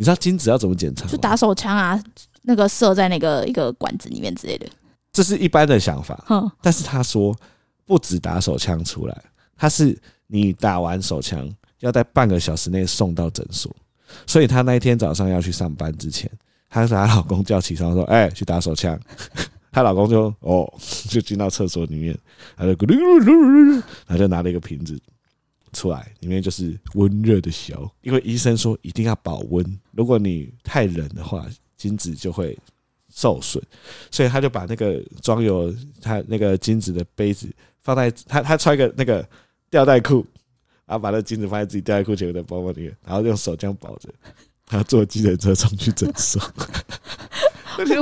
[0.00, 1.06] 你知道精子要怎么检查？
[1.06, 2.02] 就打手枪啊，
[2.40, 4.66] 那个射在那个一个管子里面之类的。
[5.12, 6.24] 这是一般的想法。
[6.30, 7.36] 嗯，但是他说
[7.84, 9.22] 不止打手枪出来，
[9.58, 11.46] 他是你打完手枪
[11.80, 13.70] 要在半个小时内送到诊所，
[14.26, 16.30] 所以他那一天早上要去上班之前。
[16.70, 18.98] 她把她老公叫起床说：“哎、欸，去打手枪。
[19.70, 20.66] ”她老公就哦，
[21.10, 22.16] 就进到厕所里面，
[22.56, 23.32] 他就咕噜噜噜
[23.76, 24.98] 噜，他就拿了一个瓶子
[25.72, 27.90] 出来，里面就是温热的小。
[28.02, 32.58] 因为医生说一定要保温，如果你太冷的话，精子就会
[33.14, 33.62] 受损。
[34.10, 37.48] 所以他就把那个装有他那个精子的杯子
[37.82, 39.26] 放在他他穿一个那个
[39.68, 40.24] 吊带裤，
[40.86, 44.08] 然后把那精子放在自己吊带裤前面的包包里面，然后用手这样保着。
[44.66, 46.40] 他坐计程车冲去诊所，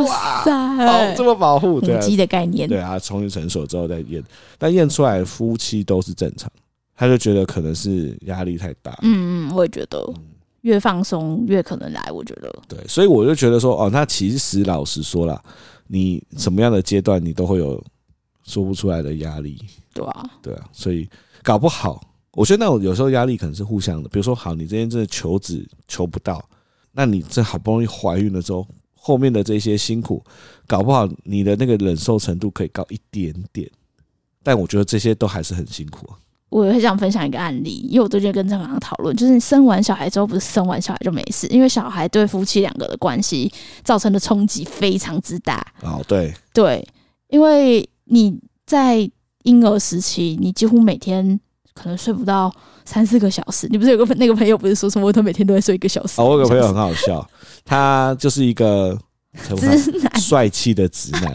[0.06, 4.22] 哇塞，哦，这么保护，对机的概念，对啊，冲去诊所之后再验，
[4.58, 6.52] 但验出来夫妻都是正常，
[6.98, 10.04] 他就觉得可能是压力太大，嗯嗯，我也觉得
[10.62, 15.40] 越放松越可能来，我觉得，对，所以我就觉得说，哦，那其实老实说啦，
[15.86, 17.80] 你什么样的阶段，你都会有
[18.42, 19.56] 说不出来的压力。
[19.94, 21.08] 对啊，对啊，所以
[21.44, 24.08] 搞不好，我觉得那种有时候压力可能是互相的。
[24.08, 26.44] 比如说，好，你今天真的求子求不到，
[26.90, 30.20] 那你这好不容易怀孕了之后，后面的这些辛苦，
[30.66, 33.70] 搞不好你的那个忍受程度可以高一点点。
[34.42, 36.18] 但我觉得这些都还是很辛苦啊。
[36.50, 43.52] 我也会想分享一个案例，因为我最近跟正常讨论，就是你生完小孩之后，不是生完小孩就没事，因为小孩对夫妻两个的关系
[43.84, 45.64] 造成的冲击非常之大。
[45.82, 46.86] 哦，对对，
[47.28, 49.08] 因为你在
[49.42, 51.38] 婴儿时期，你几乎每天
[51.74, 52.50] 可能睡不到
[52.84, 53.68] 三四个小时。
[53.70, 56.20] 你不是有个那个朋友，不是说什么他每天都在睡一个小时？
[56.20, 57.28] 哦，我有个朋友很好笑，
[57.64, 58.98] 他就是一个
[59.46, 59.54] 直
[60.02, 61.34] 男， 帅气的直男。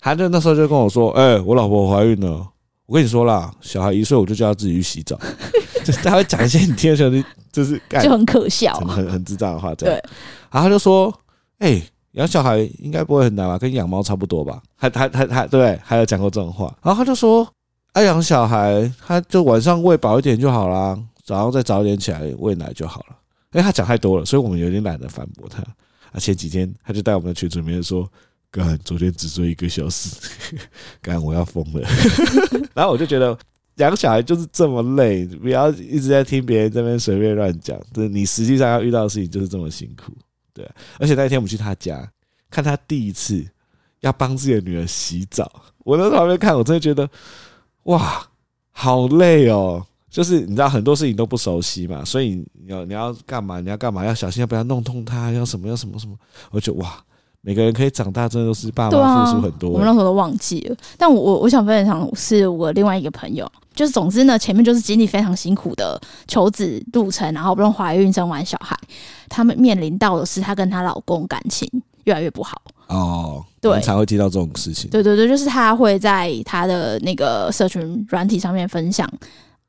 [0.00, 2.46] 他就那时候就跟我说：“哎、欸，我老婆怀孕了。”
[2.88, 5.14] 我跟你说啦，小孩一岁我就叫他自己去洗澡，
[5.84, 7.10] 就是他会讲一些你听的时候
[7.52, 9.74] 就是就很可笑，很很智障的话。
[9.74, 9.90] 对，
[10.50, 11.12] 然后他就说
[11.60, 13.58] ：“哎、欸，养小孩应该不会很难吧？
[13.58, 16.74] 跟养猫差不多吧？”还还还还对，还有讲过这种话。
[16.82, 17.46] 然后他就说
[17.92, 23.16] ：“爱养小孩，他就晚上喂饱一点就好啦，早上再早点起来喂奶就好了。”
[23.52, 25.62] 因为他讲太多了，所以我们有点懒得反驳他。
[26.10, 28.10] 啊，前几天他就在我们的群组里面说。
[28.50, 30.16] 干，昨天只睡一个小时，
[31.02, 31.86] 干，我要疯了。
[32.74, 33.38] 然后我就觉得
[33.76, 37.78] 养小孩就是这么累，不要一直在听别人这边随便乱讲。
[37.92, 40.12] 就是你实际上要遇到的事情就是这么辛苦，
[40.54, 40.66] 对。
[40.98, 42.10] 而且那一天我们去他家，
[42.50, 43.46] 看他第一次
[44.00, 47.08] 要帮自己的女儿洗澡，我在旁边看，我真的觉得
[47.84, 48.26] 哇，
[48.70, 49.84] 好累哦。
[50.08, 53.60] 就是你知道很多事情都不熟悉嘛，所以你要你要干嘛？
[53.60, 54.06] 你要干嘛？
[54.06, 55.30] 要小心，要不要弄痛他？
[55.32, 55.68] 要什么？
[55.68, 56.16] 要什么什么？
[56.50, 57.04] 我就哇。
[57.40, 59.74] 每个人可以长大，真的都是爸妈付出很多、欸啊。
[59.74, 68.76] 我们那时候都忘记了，但我我我想分享是我另外一个朋友，就是总之呢，前面就是经历非常辛苦的求子路程，然后不论怀孕生完小孩，
[69.28, 71.70] 他们面临到的是她跟她老公感情
[72.04, 72.60] 越来越不好。
[72.88, 74.90] 哦，对，才会提到这种事情。
[74.90, 79.08] 对对对，就是她会在她的那个社群软体上面分享，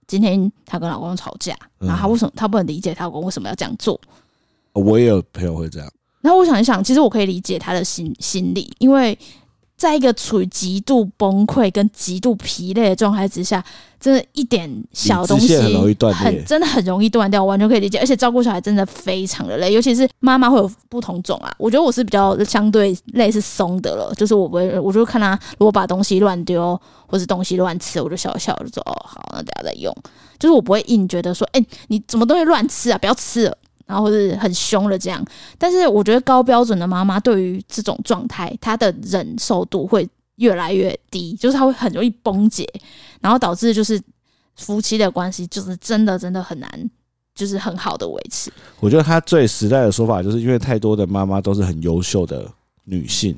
[0.08, 4.00] 今天她跟老公吵架，然后她为什么她不能理解她老公为什么要这样做？
[4.74, 5.88] 我也有朋友会这样。
[6.22, 9.18] 然后我想一想，其实我可以理解他的心心理，因为
[9.78, 13.64] 在一个处于极度崩溃跟极度疲累的状态之下，
[13.98, 17.98] 真的一点小东西很容易断，很真的很容易断掉，我完全可以理解。
[17.98, 21.50] 而且照顾小孩真的非常的累，尤其是妈妈会有不同种啊。
[21.58, 26.78] 我觉得我是比较相对累是松的了，就是我不会，我就看他如果把东西乱丢
[27.08, 29.96] 或是东西乱吃，我就笑笑就说哦好，那等下再用。
[30.38, 32.98] 就是我不会硬觉得说，哎，你怎么东西乱吃啊？
[32.98, 33.58] 不要吃了。
[33.90, 35.26] 然后是很凶的这样，
[35.58, 42.70] 但是我觉得高标准的妈妈对于这种状态，她的忍受度会越来越低，就是她会很容易崩解，
[43.20, 44.00] 然后导致就是
[44.56, 46.90] 夫妻的关系就是真的真的很难，
[47.34, 48.52] 就是很好的维持。
[48.80, 52.48] 我觉得他最实在的说法，就是因为太多的妈妈都是很优秀的
[52.84, 53.36] 女性。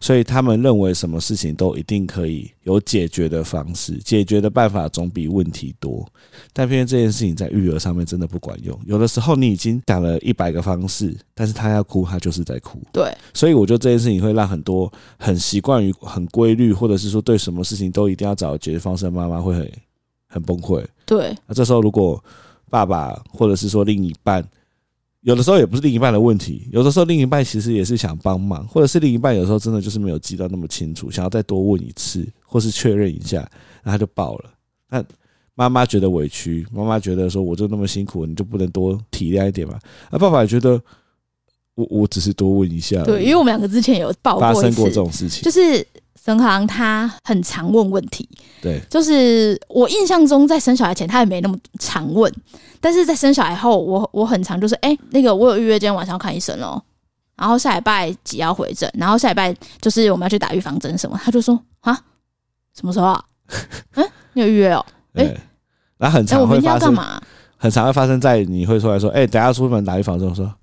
[0.00, 6.06] 所以他们认为什么事情都一定可以有解决的方式，解决的办法总比问题多。
[6.52, 8.78] 但偏偏这件事情在育儿上面真的不管用。
[8.86, 12.80] 有的时候你已经讲了一百个方式，但是他要哭，他就是在哭。
[12.92, 19.72] 对，所以我觉得这件事情会让很多很习惯于很规律，或者是说对什么事情都一定要找解决方式的妈妈会很
[20.28, 20.84] 很崩溃。
[21.04, 22.22] 对，那这时候如果
[22.70, 24.46] 爸爸或者是说另一半。
[25.28, 33.46] 有的时候也不是另一半的问题，有的时候另一半其实也是想帮忙，或者是另一半有时候真的就是没有记到那么清楚，想要再多问一次，或是确认一下，
[33.82, 34.50] 然后就爆了。
[34.88, 35.04] 那
[35.54, 39.78] 妈妈觉得委屈，妈妈觉得说我就那么辛苦，你就不能多体谅一点吗？
[40.10, 40.80] 那爸爸也觉得
[41.78, 45.86] 我我只是多问一下，对，因为我们两个之前有爆过发生过这种事情，就是。
[46.24, 48.28] 沈航他很常问问题，
[48.60, 52.30] 对，就是我印象中在生小孩前他也没那么常问，
[52.82, 56.82] 但是在生小孩后，我我很常就是哎、欸，那个我有预约今天晚上要看医生哦，
[57.34, 61.98] 然后下礼拜几要回诊，然后下礼拜就是我们要去打预防针什么，他就说啊，
[62.78, 63.24] 什么时候啊？
[63.94, 64.84] 嗯，你有预约哦？
[65.14, 65.40] 哎、欸，
[65.96, 67.22] 然后很常会发生，欸、我明天要干嘛？
[67.56, 70.54] 很常会发生在你会出来说，哎、欸，等下出门打预防针，我说啊，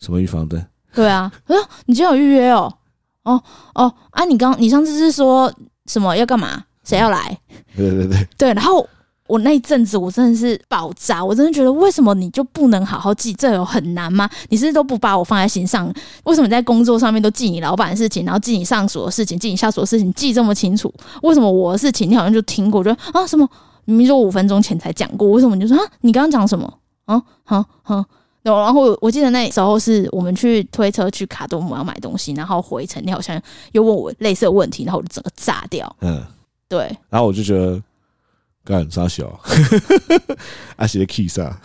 [0.00, 0.66] 什么预防针？
[0.94, 1.54] 对啊，啊，
[1.86, 2.72] 你今天有预约哦？
[3.24, 3.42] 哦
[3.74, 4.24] 哦啊！
[4.24, 5.52] 你刚你上次是说
[5.86, 6.62] 什么要干嘛？
[6.84, 7.36] 谁要来？
[7.76, 8.54] 对对对对。
[8.54, 8.88] 然后
[9.26, 13.34] 我那一阵子我真的是爆炸，我真的觉得为什么你就不能好好记？
[13.34, 14.30] 这有很难吗？
[14.48, 15.92] 你是不是都不把我放在心上？
[16.22, 20.94] 为什么你在工作上面都记你老板的事情，然后记你上属的事情，记你下属的事情，记这么清楚？
[21.24, 22.84] 为什么我的事情你好像就听过？
[22.84, 23.46] 就啊什么
[23.86, 25.90] 明明就五分钟前才讲过，为什么你就说啊？
[26.02, 26.72] 你刚刚讲什么？
[27.06, 28.04] 啊好好。
[28.54, 33.40] 然后我记得那时候是我们去推车去卡多姆要买东西，然后回程你好像
[33.72, 35.96] 又问我类似的问题，然后我就整个炸掉。
[36.00, 36.22] 嗯，
[36.68, 36.80] 对。
[37.08, 37.82] 然后我就觉得
[38.64, 39.40] 干啥小，
[40.76, 41.60] 阿喜的 kiss 啊，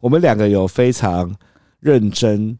[0.00, 1.34] 我们两个有非常
[1.78, 2.58] 认真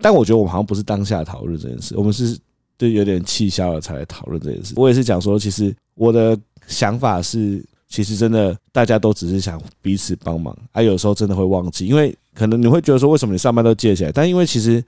[0.00, 2.38] 但我觉得我们好像不是当下讨论这件事，我们是
[2.78, 4.74] 就有点气消了才来讨论这件事。
[4.76, 14.12] 我也是讲说，其实我的想法是，其实真的大家都只是想彼此帮忙，啊，有时候真的会忘记，因为可能你会觉得说，为什么你上班都借起来？
[14.12, 14.84] 但因为其实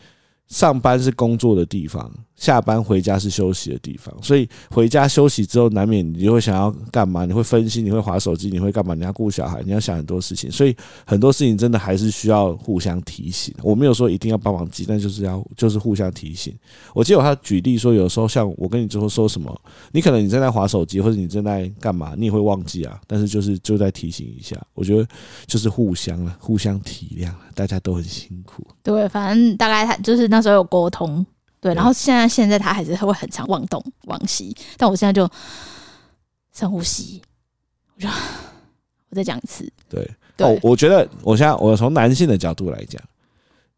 [0.49, 2.12] 上班是工作的地方。
[2.39, 7.26] 下班回家是休息的地方，所以回家休息之后，难免你就会想要干嘛？
[7.26, 8.95] 你会分心，你会划手机，你会干嘛？
[8.95, 10.74] 你要顾小孩，你要想很多事情，所以
[11.05, 13.53] 很多事情真的还是需要互相提醒。
[13.61, 16.57] 我没有说一定要帮忙记，但就是要就是互相提醒。
[16.95, 19.61] 我记得他举例说，有时候像我跟你之后说什么，
[19.91, 23.01] 你可能你正在划手机，或者你正在干嘛，你也会忘记啊。
[23.09, 25.05] 但是就是就在提醒一下，我觉得
[25.47, 28.64] 就是互相了，互相体谅，大家都很辛苦。
[28.84, 31.26] 对，反正大概他就是那时候有沟通。
[31.61, 35.28] 对，然后现在现在他还是会很常忘东忘西，但我现在就
[36.54, 37.20] 深呼吸，
[37.96, 38.09] 我就
[39.11, 39.70] 我再讲一次。
[39.88, 40.46] 对，对。
[40.46, 43.02] 哦，我觉得我现在我从男性的角度来讲，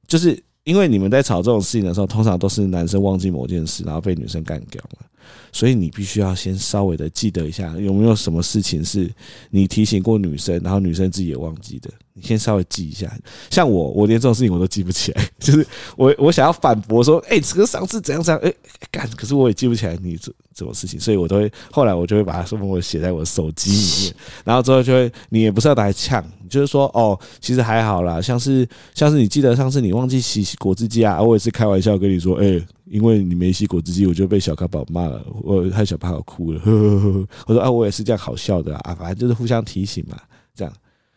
[0.07, 5.07] 就是因为你们在吵这种事情的时候，通常都是男生忘记某件事，然后被女生干掉了，
[5.53, 9.11] 所以你必须要先稍微的记得一下，有没有什么事情是
[9.51, 11.91] 你提醒过女生，然后女生自己也忘记的。
[12.13, 13.11] 你先稍微记一下，
[13.51, 15.29] 像我，我连这种事情我都记不起来。
[15.39, 15.67] 就是
[15.97, 18.53] 我，我想要反驳说，哎、这个上次怎样怎样，哎、
[18.91, 24.15] 干，可是我也记不起来你这这种事情，所以我都会后来我就会把它说我写在我的手机里面，
[24.45, 32.61] 然后之后就会，你也不是要拿来呛，就是说，哦，其实还好啦，像是像是你记得上次你忘记洗果汁机啊，我也是开玩笑跟你说，哎、
[32.91, 40.19] 因为你没吸果汁机，我就被小咖宝骂了，我害小咖宝哭了，呵呵呵，我说啊，我也是这样好笑的啊，反正就是互相提醒嘛，
[40.57, 40.75] 这样。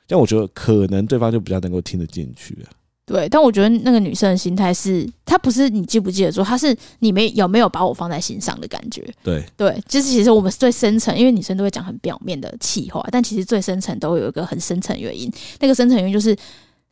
[0.07, 2.69] 但我觉得可能对方就比较能够听得进去啊。
[3.05, 9.03] 对，但我觉得那个女生的心态是，她不是你记不记得住，她是你没有没有把我放在心上的感觉。
[9.23, 15.31] 对对，就是其实我们最深层，因为女生都会讲很表面的气话，但其实最深层都有一个很深层原因。
[15.59, 16.37] 那个深层原因就是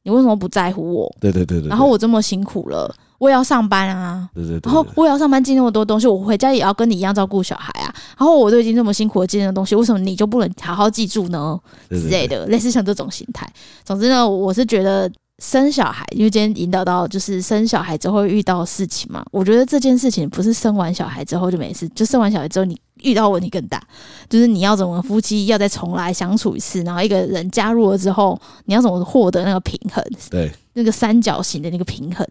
[0.03, 1.15] 你为什么不在乎我？
[1.21, 1.69] 对对对对。
[1.69, 2.93] 然后我这么辛苦了。
[3.21, 7.93] 我也要上班啊，对对对，然后我也要上班记那么多东西，我回家也要跟你一样照顾小孩啊。
[8.17, 11.59] 然后我都已经这么辛苦的记那个东西，为什么你就不能好好记住呢？
[11.91, 13.47] 之类的，类似像这种心态。
[13.83, 15.07] 总之呢，我是觉得
[15.37, 19.23] 生小孩，因为今天引导到就是生小孩之后遇到的事情嘛。
[19.31, 23.79] 我觉得这件事情不是生完小孩之后就没事，就生完小孩之后你遇到问题更大，
[24.27, 30.03] 就是你要怎么夫妻要再重来相处一次，然后一个人加入了之后，你要怎么获得那个平衡？
[30.31, 32.27] 对，那个三角形的那个平衡。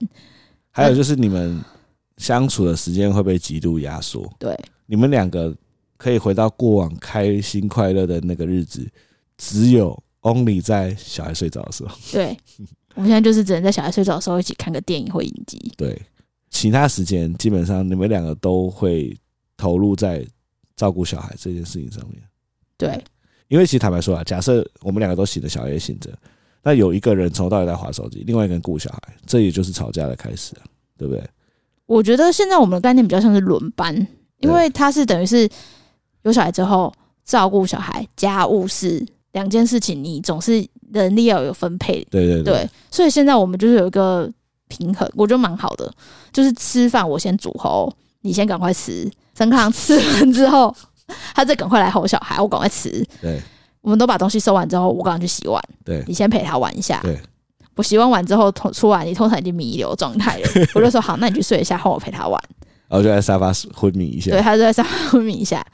[0.70, 1.62] 还有就是你们
[2.16, 4.30] 相处的时间会被极度压缩。
[4.38, 4.56] 对，
[4.86, 5.54] 你们两个
[5.96, 8.88] 可以回到过往开心快乐的那个日子，
[9.36, 11.96] 只有 only 在小孩睡着的时候。
[12.12, 12.36] 对，
[12.94, 15.72] 我们现在就是只能在小孩睡着的时候一起看个电影或影集。
[15.76, 16.00] 对，
[16.50, 19.16] 其他时间基本上你们两个都会
[19.56, 20.26] 投入在
[20.76, 22.22] 照顾小孩这件事情上面。
[22.76, 23.02] 对，
[23.48, 26.10] 因为其实坦白说啊，假设我们两个都醒着，小孩也醒着。
[26.62, 30.62] 那有一个人从头到尾在划手机，另外一个人顾小孩，这也就是吵架的开始啊，
[30.98, 31.22] 对不对？
[31.86, 33.94] 我觉得现在我们的概念比较像是轮班，
[34.38, 35.48] 因为他是等于是
[36.22, 36.92] 有小孩之后
[37.24, 42.70] 照顾小孩，家务事两件事情，你总是能力要有分配，对对对，对。
[42.90, 44.30] 所以现在我们就是有一个
[44.68, 45.92] 平衡，我觉得蛮好的，
[46.32, 47.90] 就是吃饭我先煮齁，
[48.20, 50.74] 你先赶快吃，陈康吃完之后，
[51.34, 53.40] 他再赶快来哄小孩，我赶快吃，对。
[53.82, 55.62] 我们都把东西收完之后，我刚刚去洗碗。
[55.84, 57.00] 对，你先陪他玩一下。
[57.02, 57.18] 对，
[57.74, 60.48] 我洗完碗之后，通出来，你通常已经弥留状态了。
[60.74, 62.38] 我就说好，那你去睡一下，换我陪他玩。
[62.88, 64.30] 然后就在沙发昏迷一下。
[64.32, 65.64] 对，他就在沙发昏迷一下，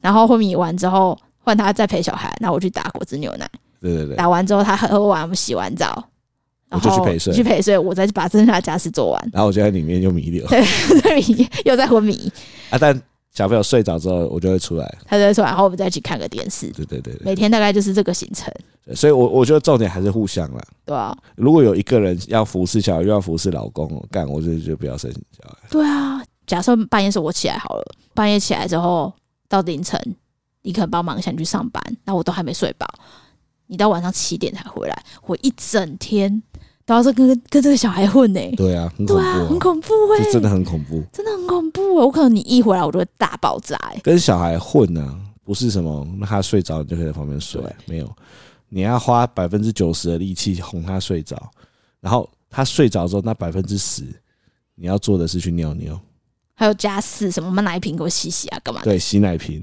[0.00, 2.34] 然后昏迷完之后，换他再陪小孩。
[2.40, 3.48] 然后我去打果汁牛奶。
[3.80, 4.16] 对对对。
[4.16, 6.02] 打完之后，他喝完，我们洗完澡，
[6.70, 7.32] 我就去陪睡。
[7.32, 9.30] 去陪睡，我再把剩下的家事做完。
[9.32, 10.46] 然后我就在里面又弥留。
[10.48, 10.64] 对，
[11.00, 12.32] 在 迷又在昏迷。
[12.70, 13.00] 啊，但。
[13.32, 16.70] 小朋友睡着之后，我就会出来，他就会出来，然后我们再一起看个电视。
[16.72, 18.52] 对对对，对，每天大概就是这个行程。
[18.94, 20.62] 所以我，我我觉得重点还是互相啦。
[20.84, 25.56] 对啊，如果有一个人要服侍小孩，又要服侍老公，干，我就就不要生小孩。
[25.70, 29.10] 对啊，假设半夜是我起来好了，半夜起来之后
[29.48, 29.98] 到凌晨，
[30.62, 32.86] 你可能帮忙一下你去上班，那我都还没睡饱，
[33.68, 36.42] 你到晚上七点才回来，我一整天。
[36.84, 38.54] 都要是跟跟这个小孩混呢、欸？
[38.56, 42.04] 对啊，很恐怖、啊，对啊，很恐怖哎、欸，真的很恐怖，真的很恐怖、欸。
[42.04, 44.00] 我可能你一回来，我就会大爆炸哎、欸。
[44.00, 45.14] 跟小孩混呢、啊，
[45.44, 48.12] 不是什么那他睡着你就可以在旁边睡，没有，
[48.68, 51.36] 你要花百分之九十的力气哄他睡着，
[52.00, 54.02] 然后他睡着之后，那百分之十
[54.74, 55.98] 你要做的是去尿尿，
[56.54, 58.80] 还有家事什么，买奶瓶给我洗洗啊，干嘛？
[58.82, 59.62] 对，洗奶瓶，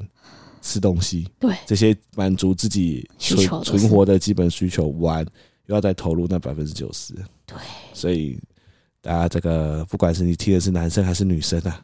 [0.61, 5.25] 吃东西，对，这些满足自己存存活的基本需求，玩。
[5.69, 7.13] 又要再投入那百分之九十，
[7.45, 7.55] 对，
[7.93, 8.39] 所以
[9.01, 11.79] 大家这个不管是你踢的是男生还是女生啊，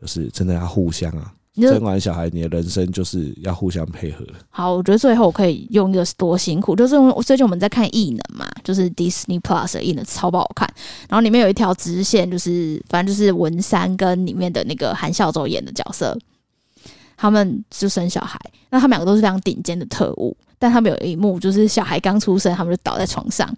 [0.00, 4.24] 就是真的要互相啊，生完小孩，你的人生就是要互相配合。
[4.48, 10.66] 好，我觉得最后我可以用一个多辛苦，就是最近我们在看异能嘛，就是 Disney Plus 的异能超不好看，
[11.06, 16.18] 然后里面有一条支线，就是反正就是文山跟里面的那个韩孝周演的角色，
[17.18, 18.40] 他们就生小孩，
[18.70, 23.52] 那他们两个都是非常顶尖的特务，但他们有一幕就是小孩刚出生，他们就倒在床上，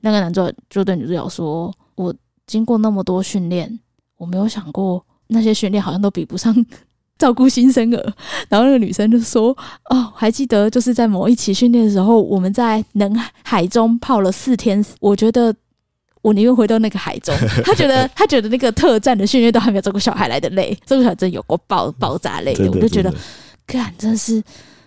[0.00, 2.12] 那个男主角就对女主角说：“我
[2.46, 3.78] 经过那么多训练，
[4.16, 6.52] 我没有想过那些训练好像都比不上。”
[7.18, 8.14] 照顾新生儿，
[8.50, 9.56] 然后那个女生就说
[9.88, 14.84] ：“哦，还记得就是在某一期训练的时候，我们在冷海中泡了四天。
[15.00, 15.54] 我觉得
[16.20, 17.34] 我宁愿回到那个海中。
[17.64, 22.70] 他觉得他觉得那个特战的训练都还没有照顾小孩来的累，照顾小孩真有过爆爆炸累的。
[22.70, 23.10] 我就觉得，
[23.66, 24.42] 干真是。”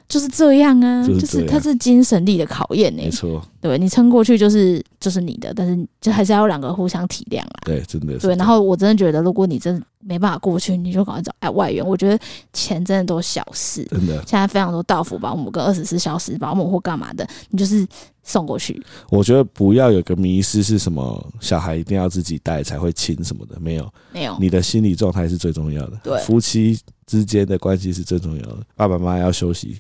[0.09, 3.05] 就是这样啊，就是，就是它是精神力的考验呢、欸。
[3.05, 7.61] 没错，对你撑过去就是就是你的，但是就还是要两个互相体谅啊。
[7.63, 8.25] 对，真的是。
[8.25, 11.85] 对，然后我真的觉得，如果你真的没办法过去，你就赶快找哎外援。
[11.85, 12.17] 我觉得
[12.51, 14.15] 钱真的都小事，真的。
[14.25, 17.85] 现在非常多到付保姆跟二十四小时保姆或干嘛的，你就是
[18.23, 18.81] 送过去。
[19.11, 24.35] 我觉得不要有个迷失是什么，小孩一定要自己带才会亲什么的，没有，没有。
[24.39, 25.99] 你的心理状态是最重要的。
[26.03, 28.57] 对，夫妻之间的关系是最重要的。
[28.75, 29.77] 爸爸妈妈要休息。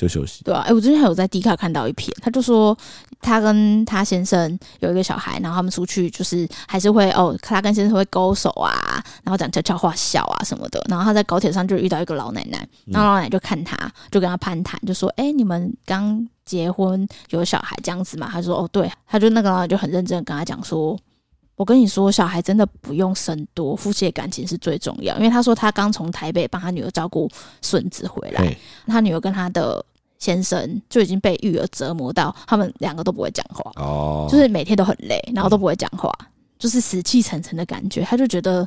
[0.00, 0.42] 就休息。
[0.44, 2.76] 对啊，哎、欸，我之前还有在 D 卡看到一篇，他就说
[3.20, 8.72] 他跟他先生有一个小孩，然后他们出去就是还是会哦，他跟先生会勾手啊，
[9.22, 10.82] 然后讲悄悄话笑啊什么的。
[10.88, 13.76] 然后他在高铁上就遇到一个老奶奶，然后老奶奶就看他，
[14.10, 20.98] 就跟他攀谈，就说：“哎、欸，你们刚结婚有小孩这样子嘛？”他说：“哦，对。”他就那个老奶奶就很认真跟他讲说
[21.56, 25.14] ：“我跟你说，小孩真的不用生多，夫妻的感情是最重要。
[25.18, 27.28] 因为他说他刚从台北帮他女儿照顾
[27.60, 29.84] 孙子回来，他女儿跟他的。”
[30.20, 36.26] 先生就已经被育儿折磨到，他们两个都不会讲话，哦，就是每天都很累，然后都不会讲话，嗯、
[36.58, 38.02] 就是死气沉沉的感觉。
[38.02, 38.66] 他就觉得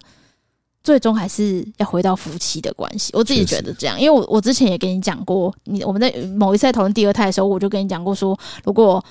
[0.84, 3.12] 最终还是要回到夫妻的关系。
[3.14, 9.04] 我自己觉得这样，因为我我之前也跟你讲过，你我们在某一次在讨论第二胎的时候，我就跟你讲过说，如果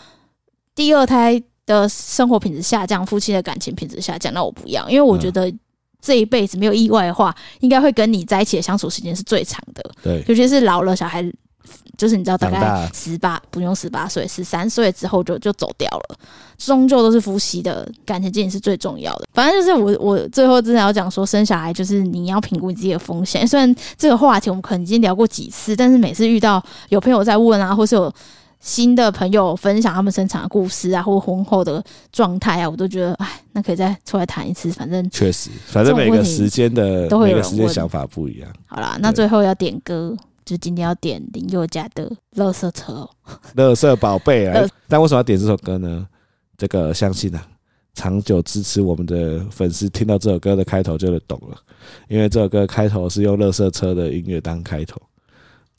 [0.74, 5.52] 第二胎的生活品质下降，夫妻的感情品质下降，那我不要，因为我觉得
[6.00, 9.90] 这一辈子没有意外的话，应该会跟你在一起的相处时间是最长的。
[10.02, 11.24] 对，尤其是老了小孩。
[11.96, 16.18] 就是你知道，大概十八不用十八岁，十三岁之后就就走掉了。
[16.58, 19.26] 终究都是夫妻的感情经营是最重要的。
[19.32, 23.46] 反正就是我我最后真的要讲说，生小孩就是你要评估你自己的风险。
[23.46, 28.12] 虽然这个话题我们可能已经聊过几次，但是每次遇到有朋友在问啊，或是有
[28.60, 31.82] 新的朋友分享他们生产的故事啊，或婚后的
[32.12, 34.70] 状态啊，我都觉得哎，那可以再出来谈一次。
[34.70, 38.48] 反正确实，反正每个时间的都会有每个时间想法不一样。
[38.66, 40.16] 好啦，那最后要点歌。
[40.44, 43.10] 就今天要点林宥嘉的《乐色车》哦，
[43.56, 44.66] 垃圾宝贝啊！
[44.88, 46.06] 但为什么要点这首歌呢？
[46.58, 47.46] 这个相信啊，
[47.94, 51.56] 长久支持我们的粉丝听到这首歌的开头就会懂了，
[52.08, 55.00] 因为这首歌开头是用乐色车的音乐当开头。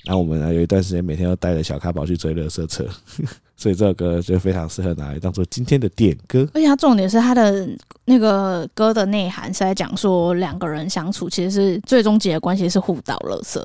[0.05, 2.85] 那我们呢有一段时间每天都带着小咖宝去追乐色车，
[3.55, 6.45] 所以这首歌就非常适合拿来当做今天的点歌。
[6.53, 7.69] 而且它重点是它的
[8.03, 13.63] 那个歌的内涵是在讲说两个人相处其实是最终结的关系是互倒垃圾。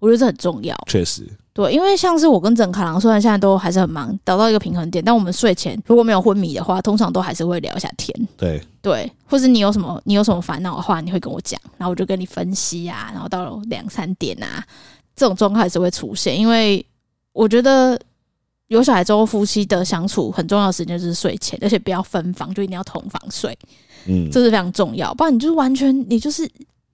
[0.00, 8.60] 我觉得这很重要，确实，对，因为像是我跟整卡郎，虽然现在都还是很忙，找到一个平衡点，但我们睡前如果没有昏迷的话，通常都还是会聊一下天，对。
[8.82, 14.62] 对，或是你有什么你有什么烦恼的话，你会跟我讲，然后我就跟你分析啊，然后到了两三点啊，
[15.16, 16.84] 这种状况还是会出现，因为
[17.32, 17.98] 我觉得
[18.66, 23.56] 有小孩之后，夫妻的相处很重要的时间就是睡前，而且不要分房，就一定要同房睡，
[24.06, 26.46] 嗯，这是非常重要，不然你就是完全你就是。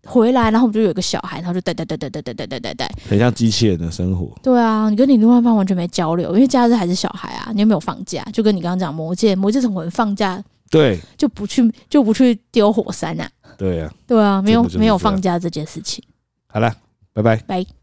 [0.06, 4.34] 回来，然后我们就有一个小孩，然后就带带带带带带带带带带，很像机器人的生活。
[4.42, 8.22] 对啊，你跟你另外一半完全没交流，因为假日还是小孩啊，你有没有放假？
[8.32, 10.42] 就跟你刚刚讲魔戒，魔戒怎么放假？
[10.70, 13.28] 对，就不去就不去丢火山啊？
[13.58, 16.02] 对啊，对啊，没有没有放假这件事情。
[16.46, 16.72] 好了，
[17.12, 17.79] 拜拜，拜。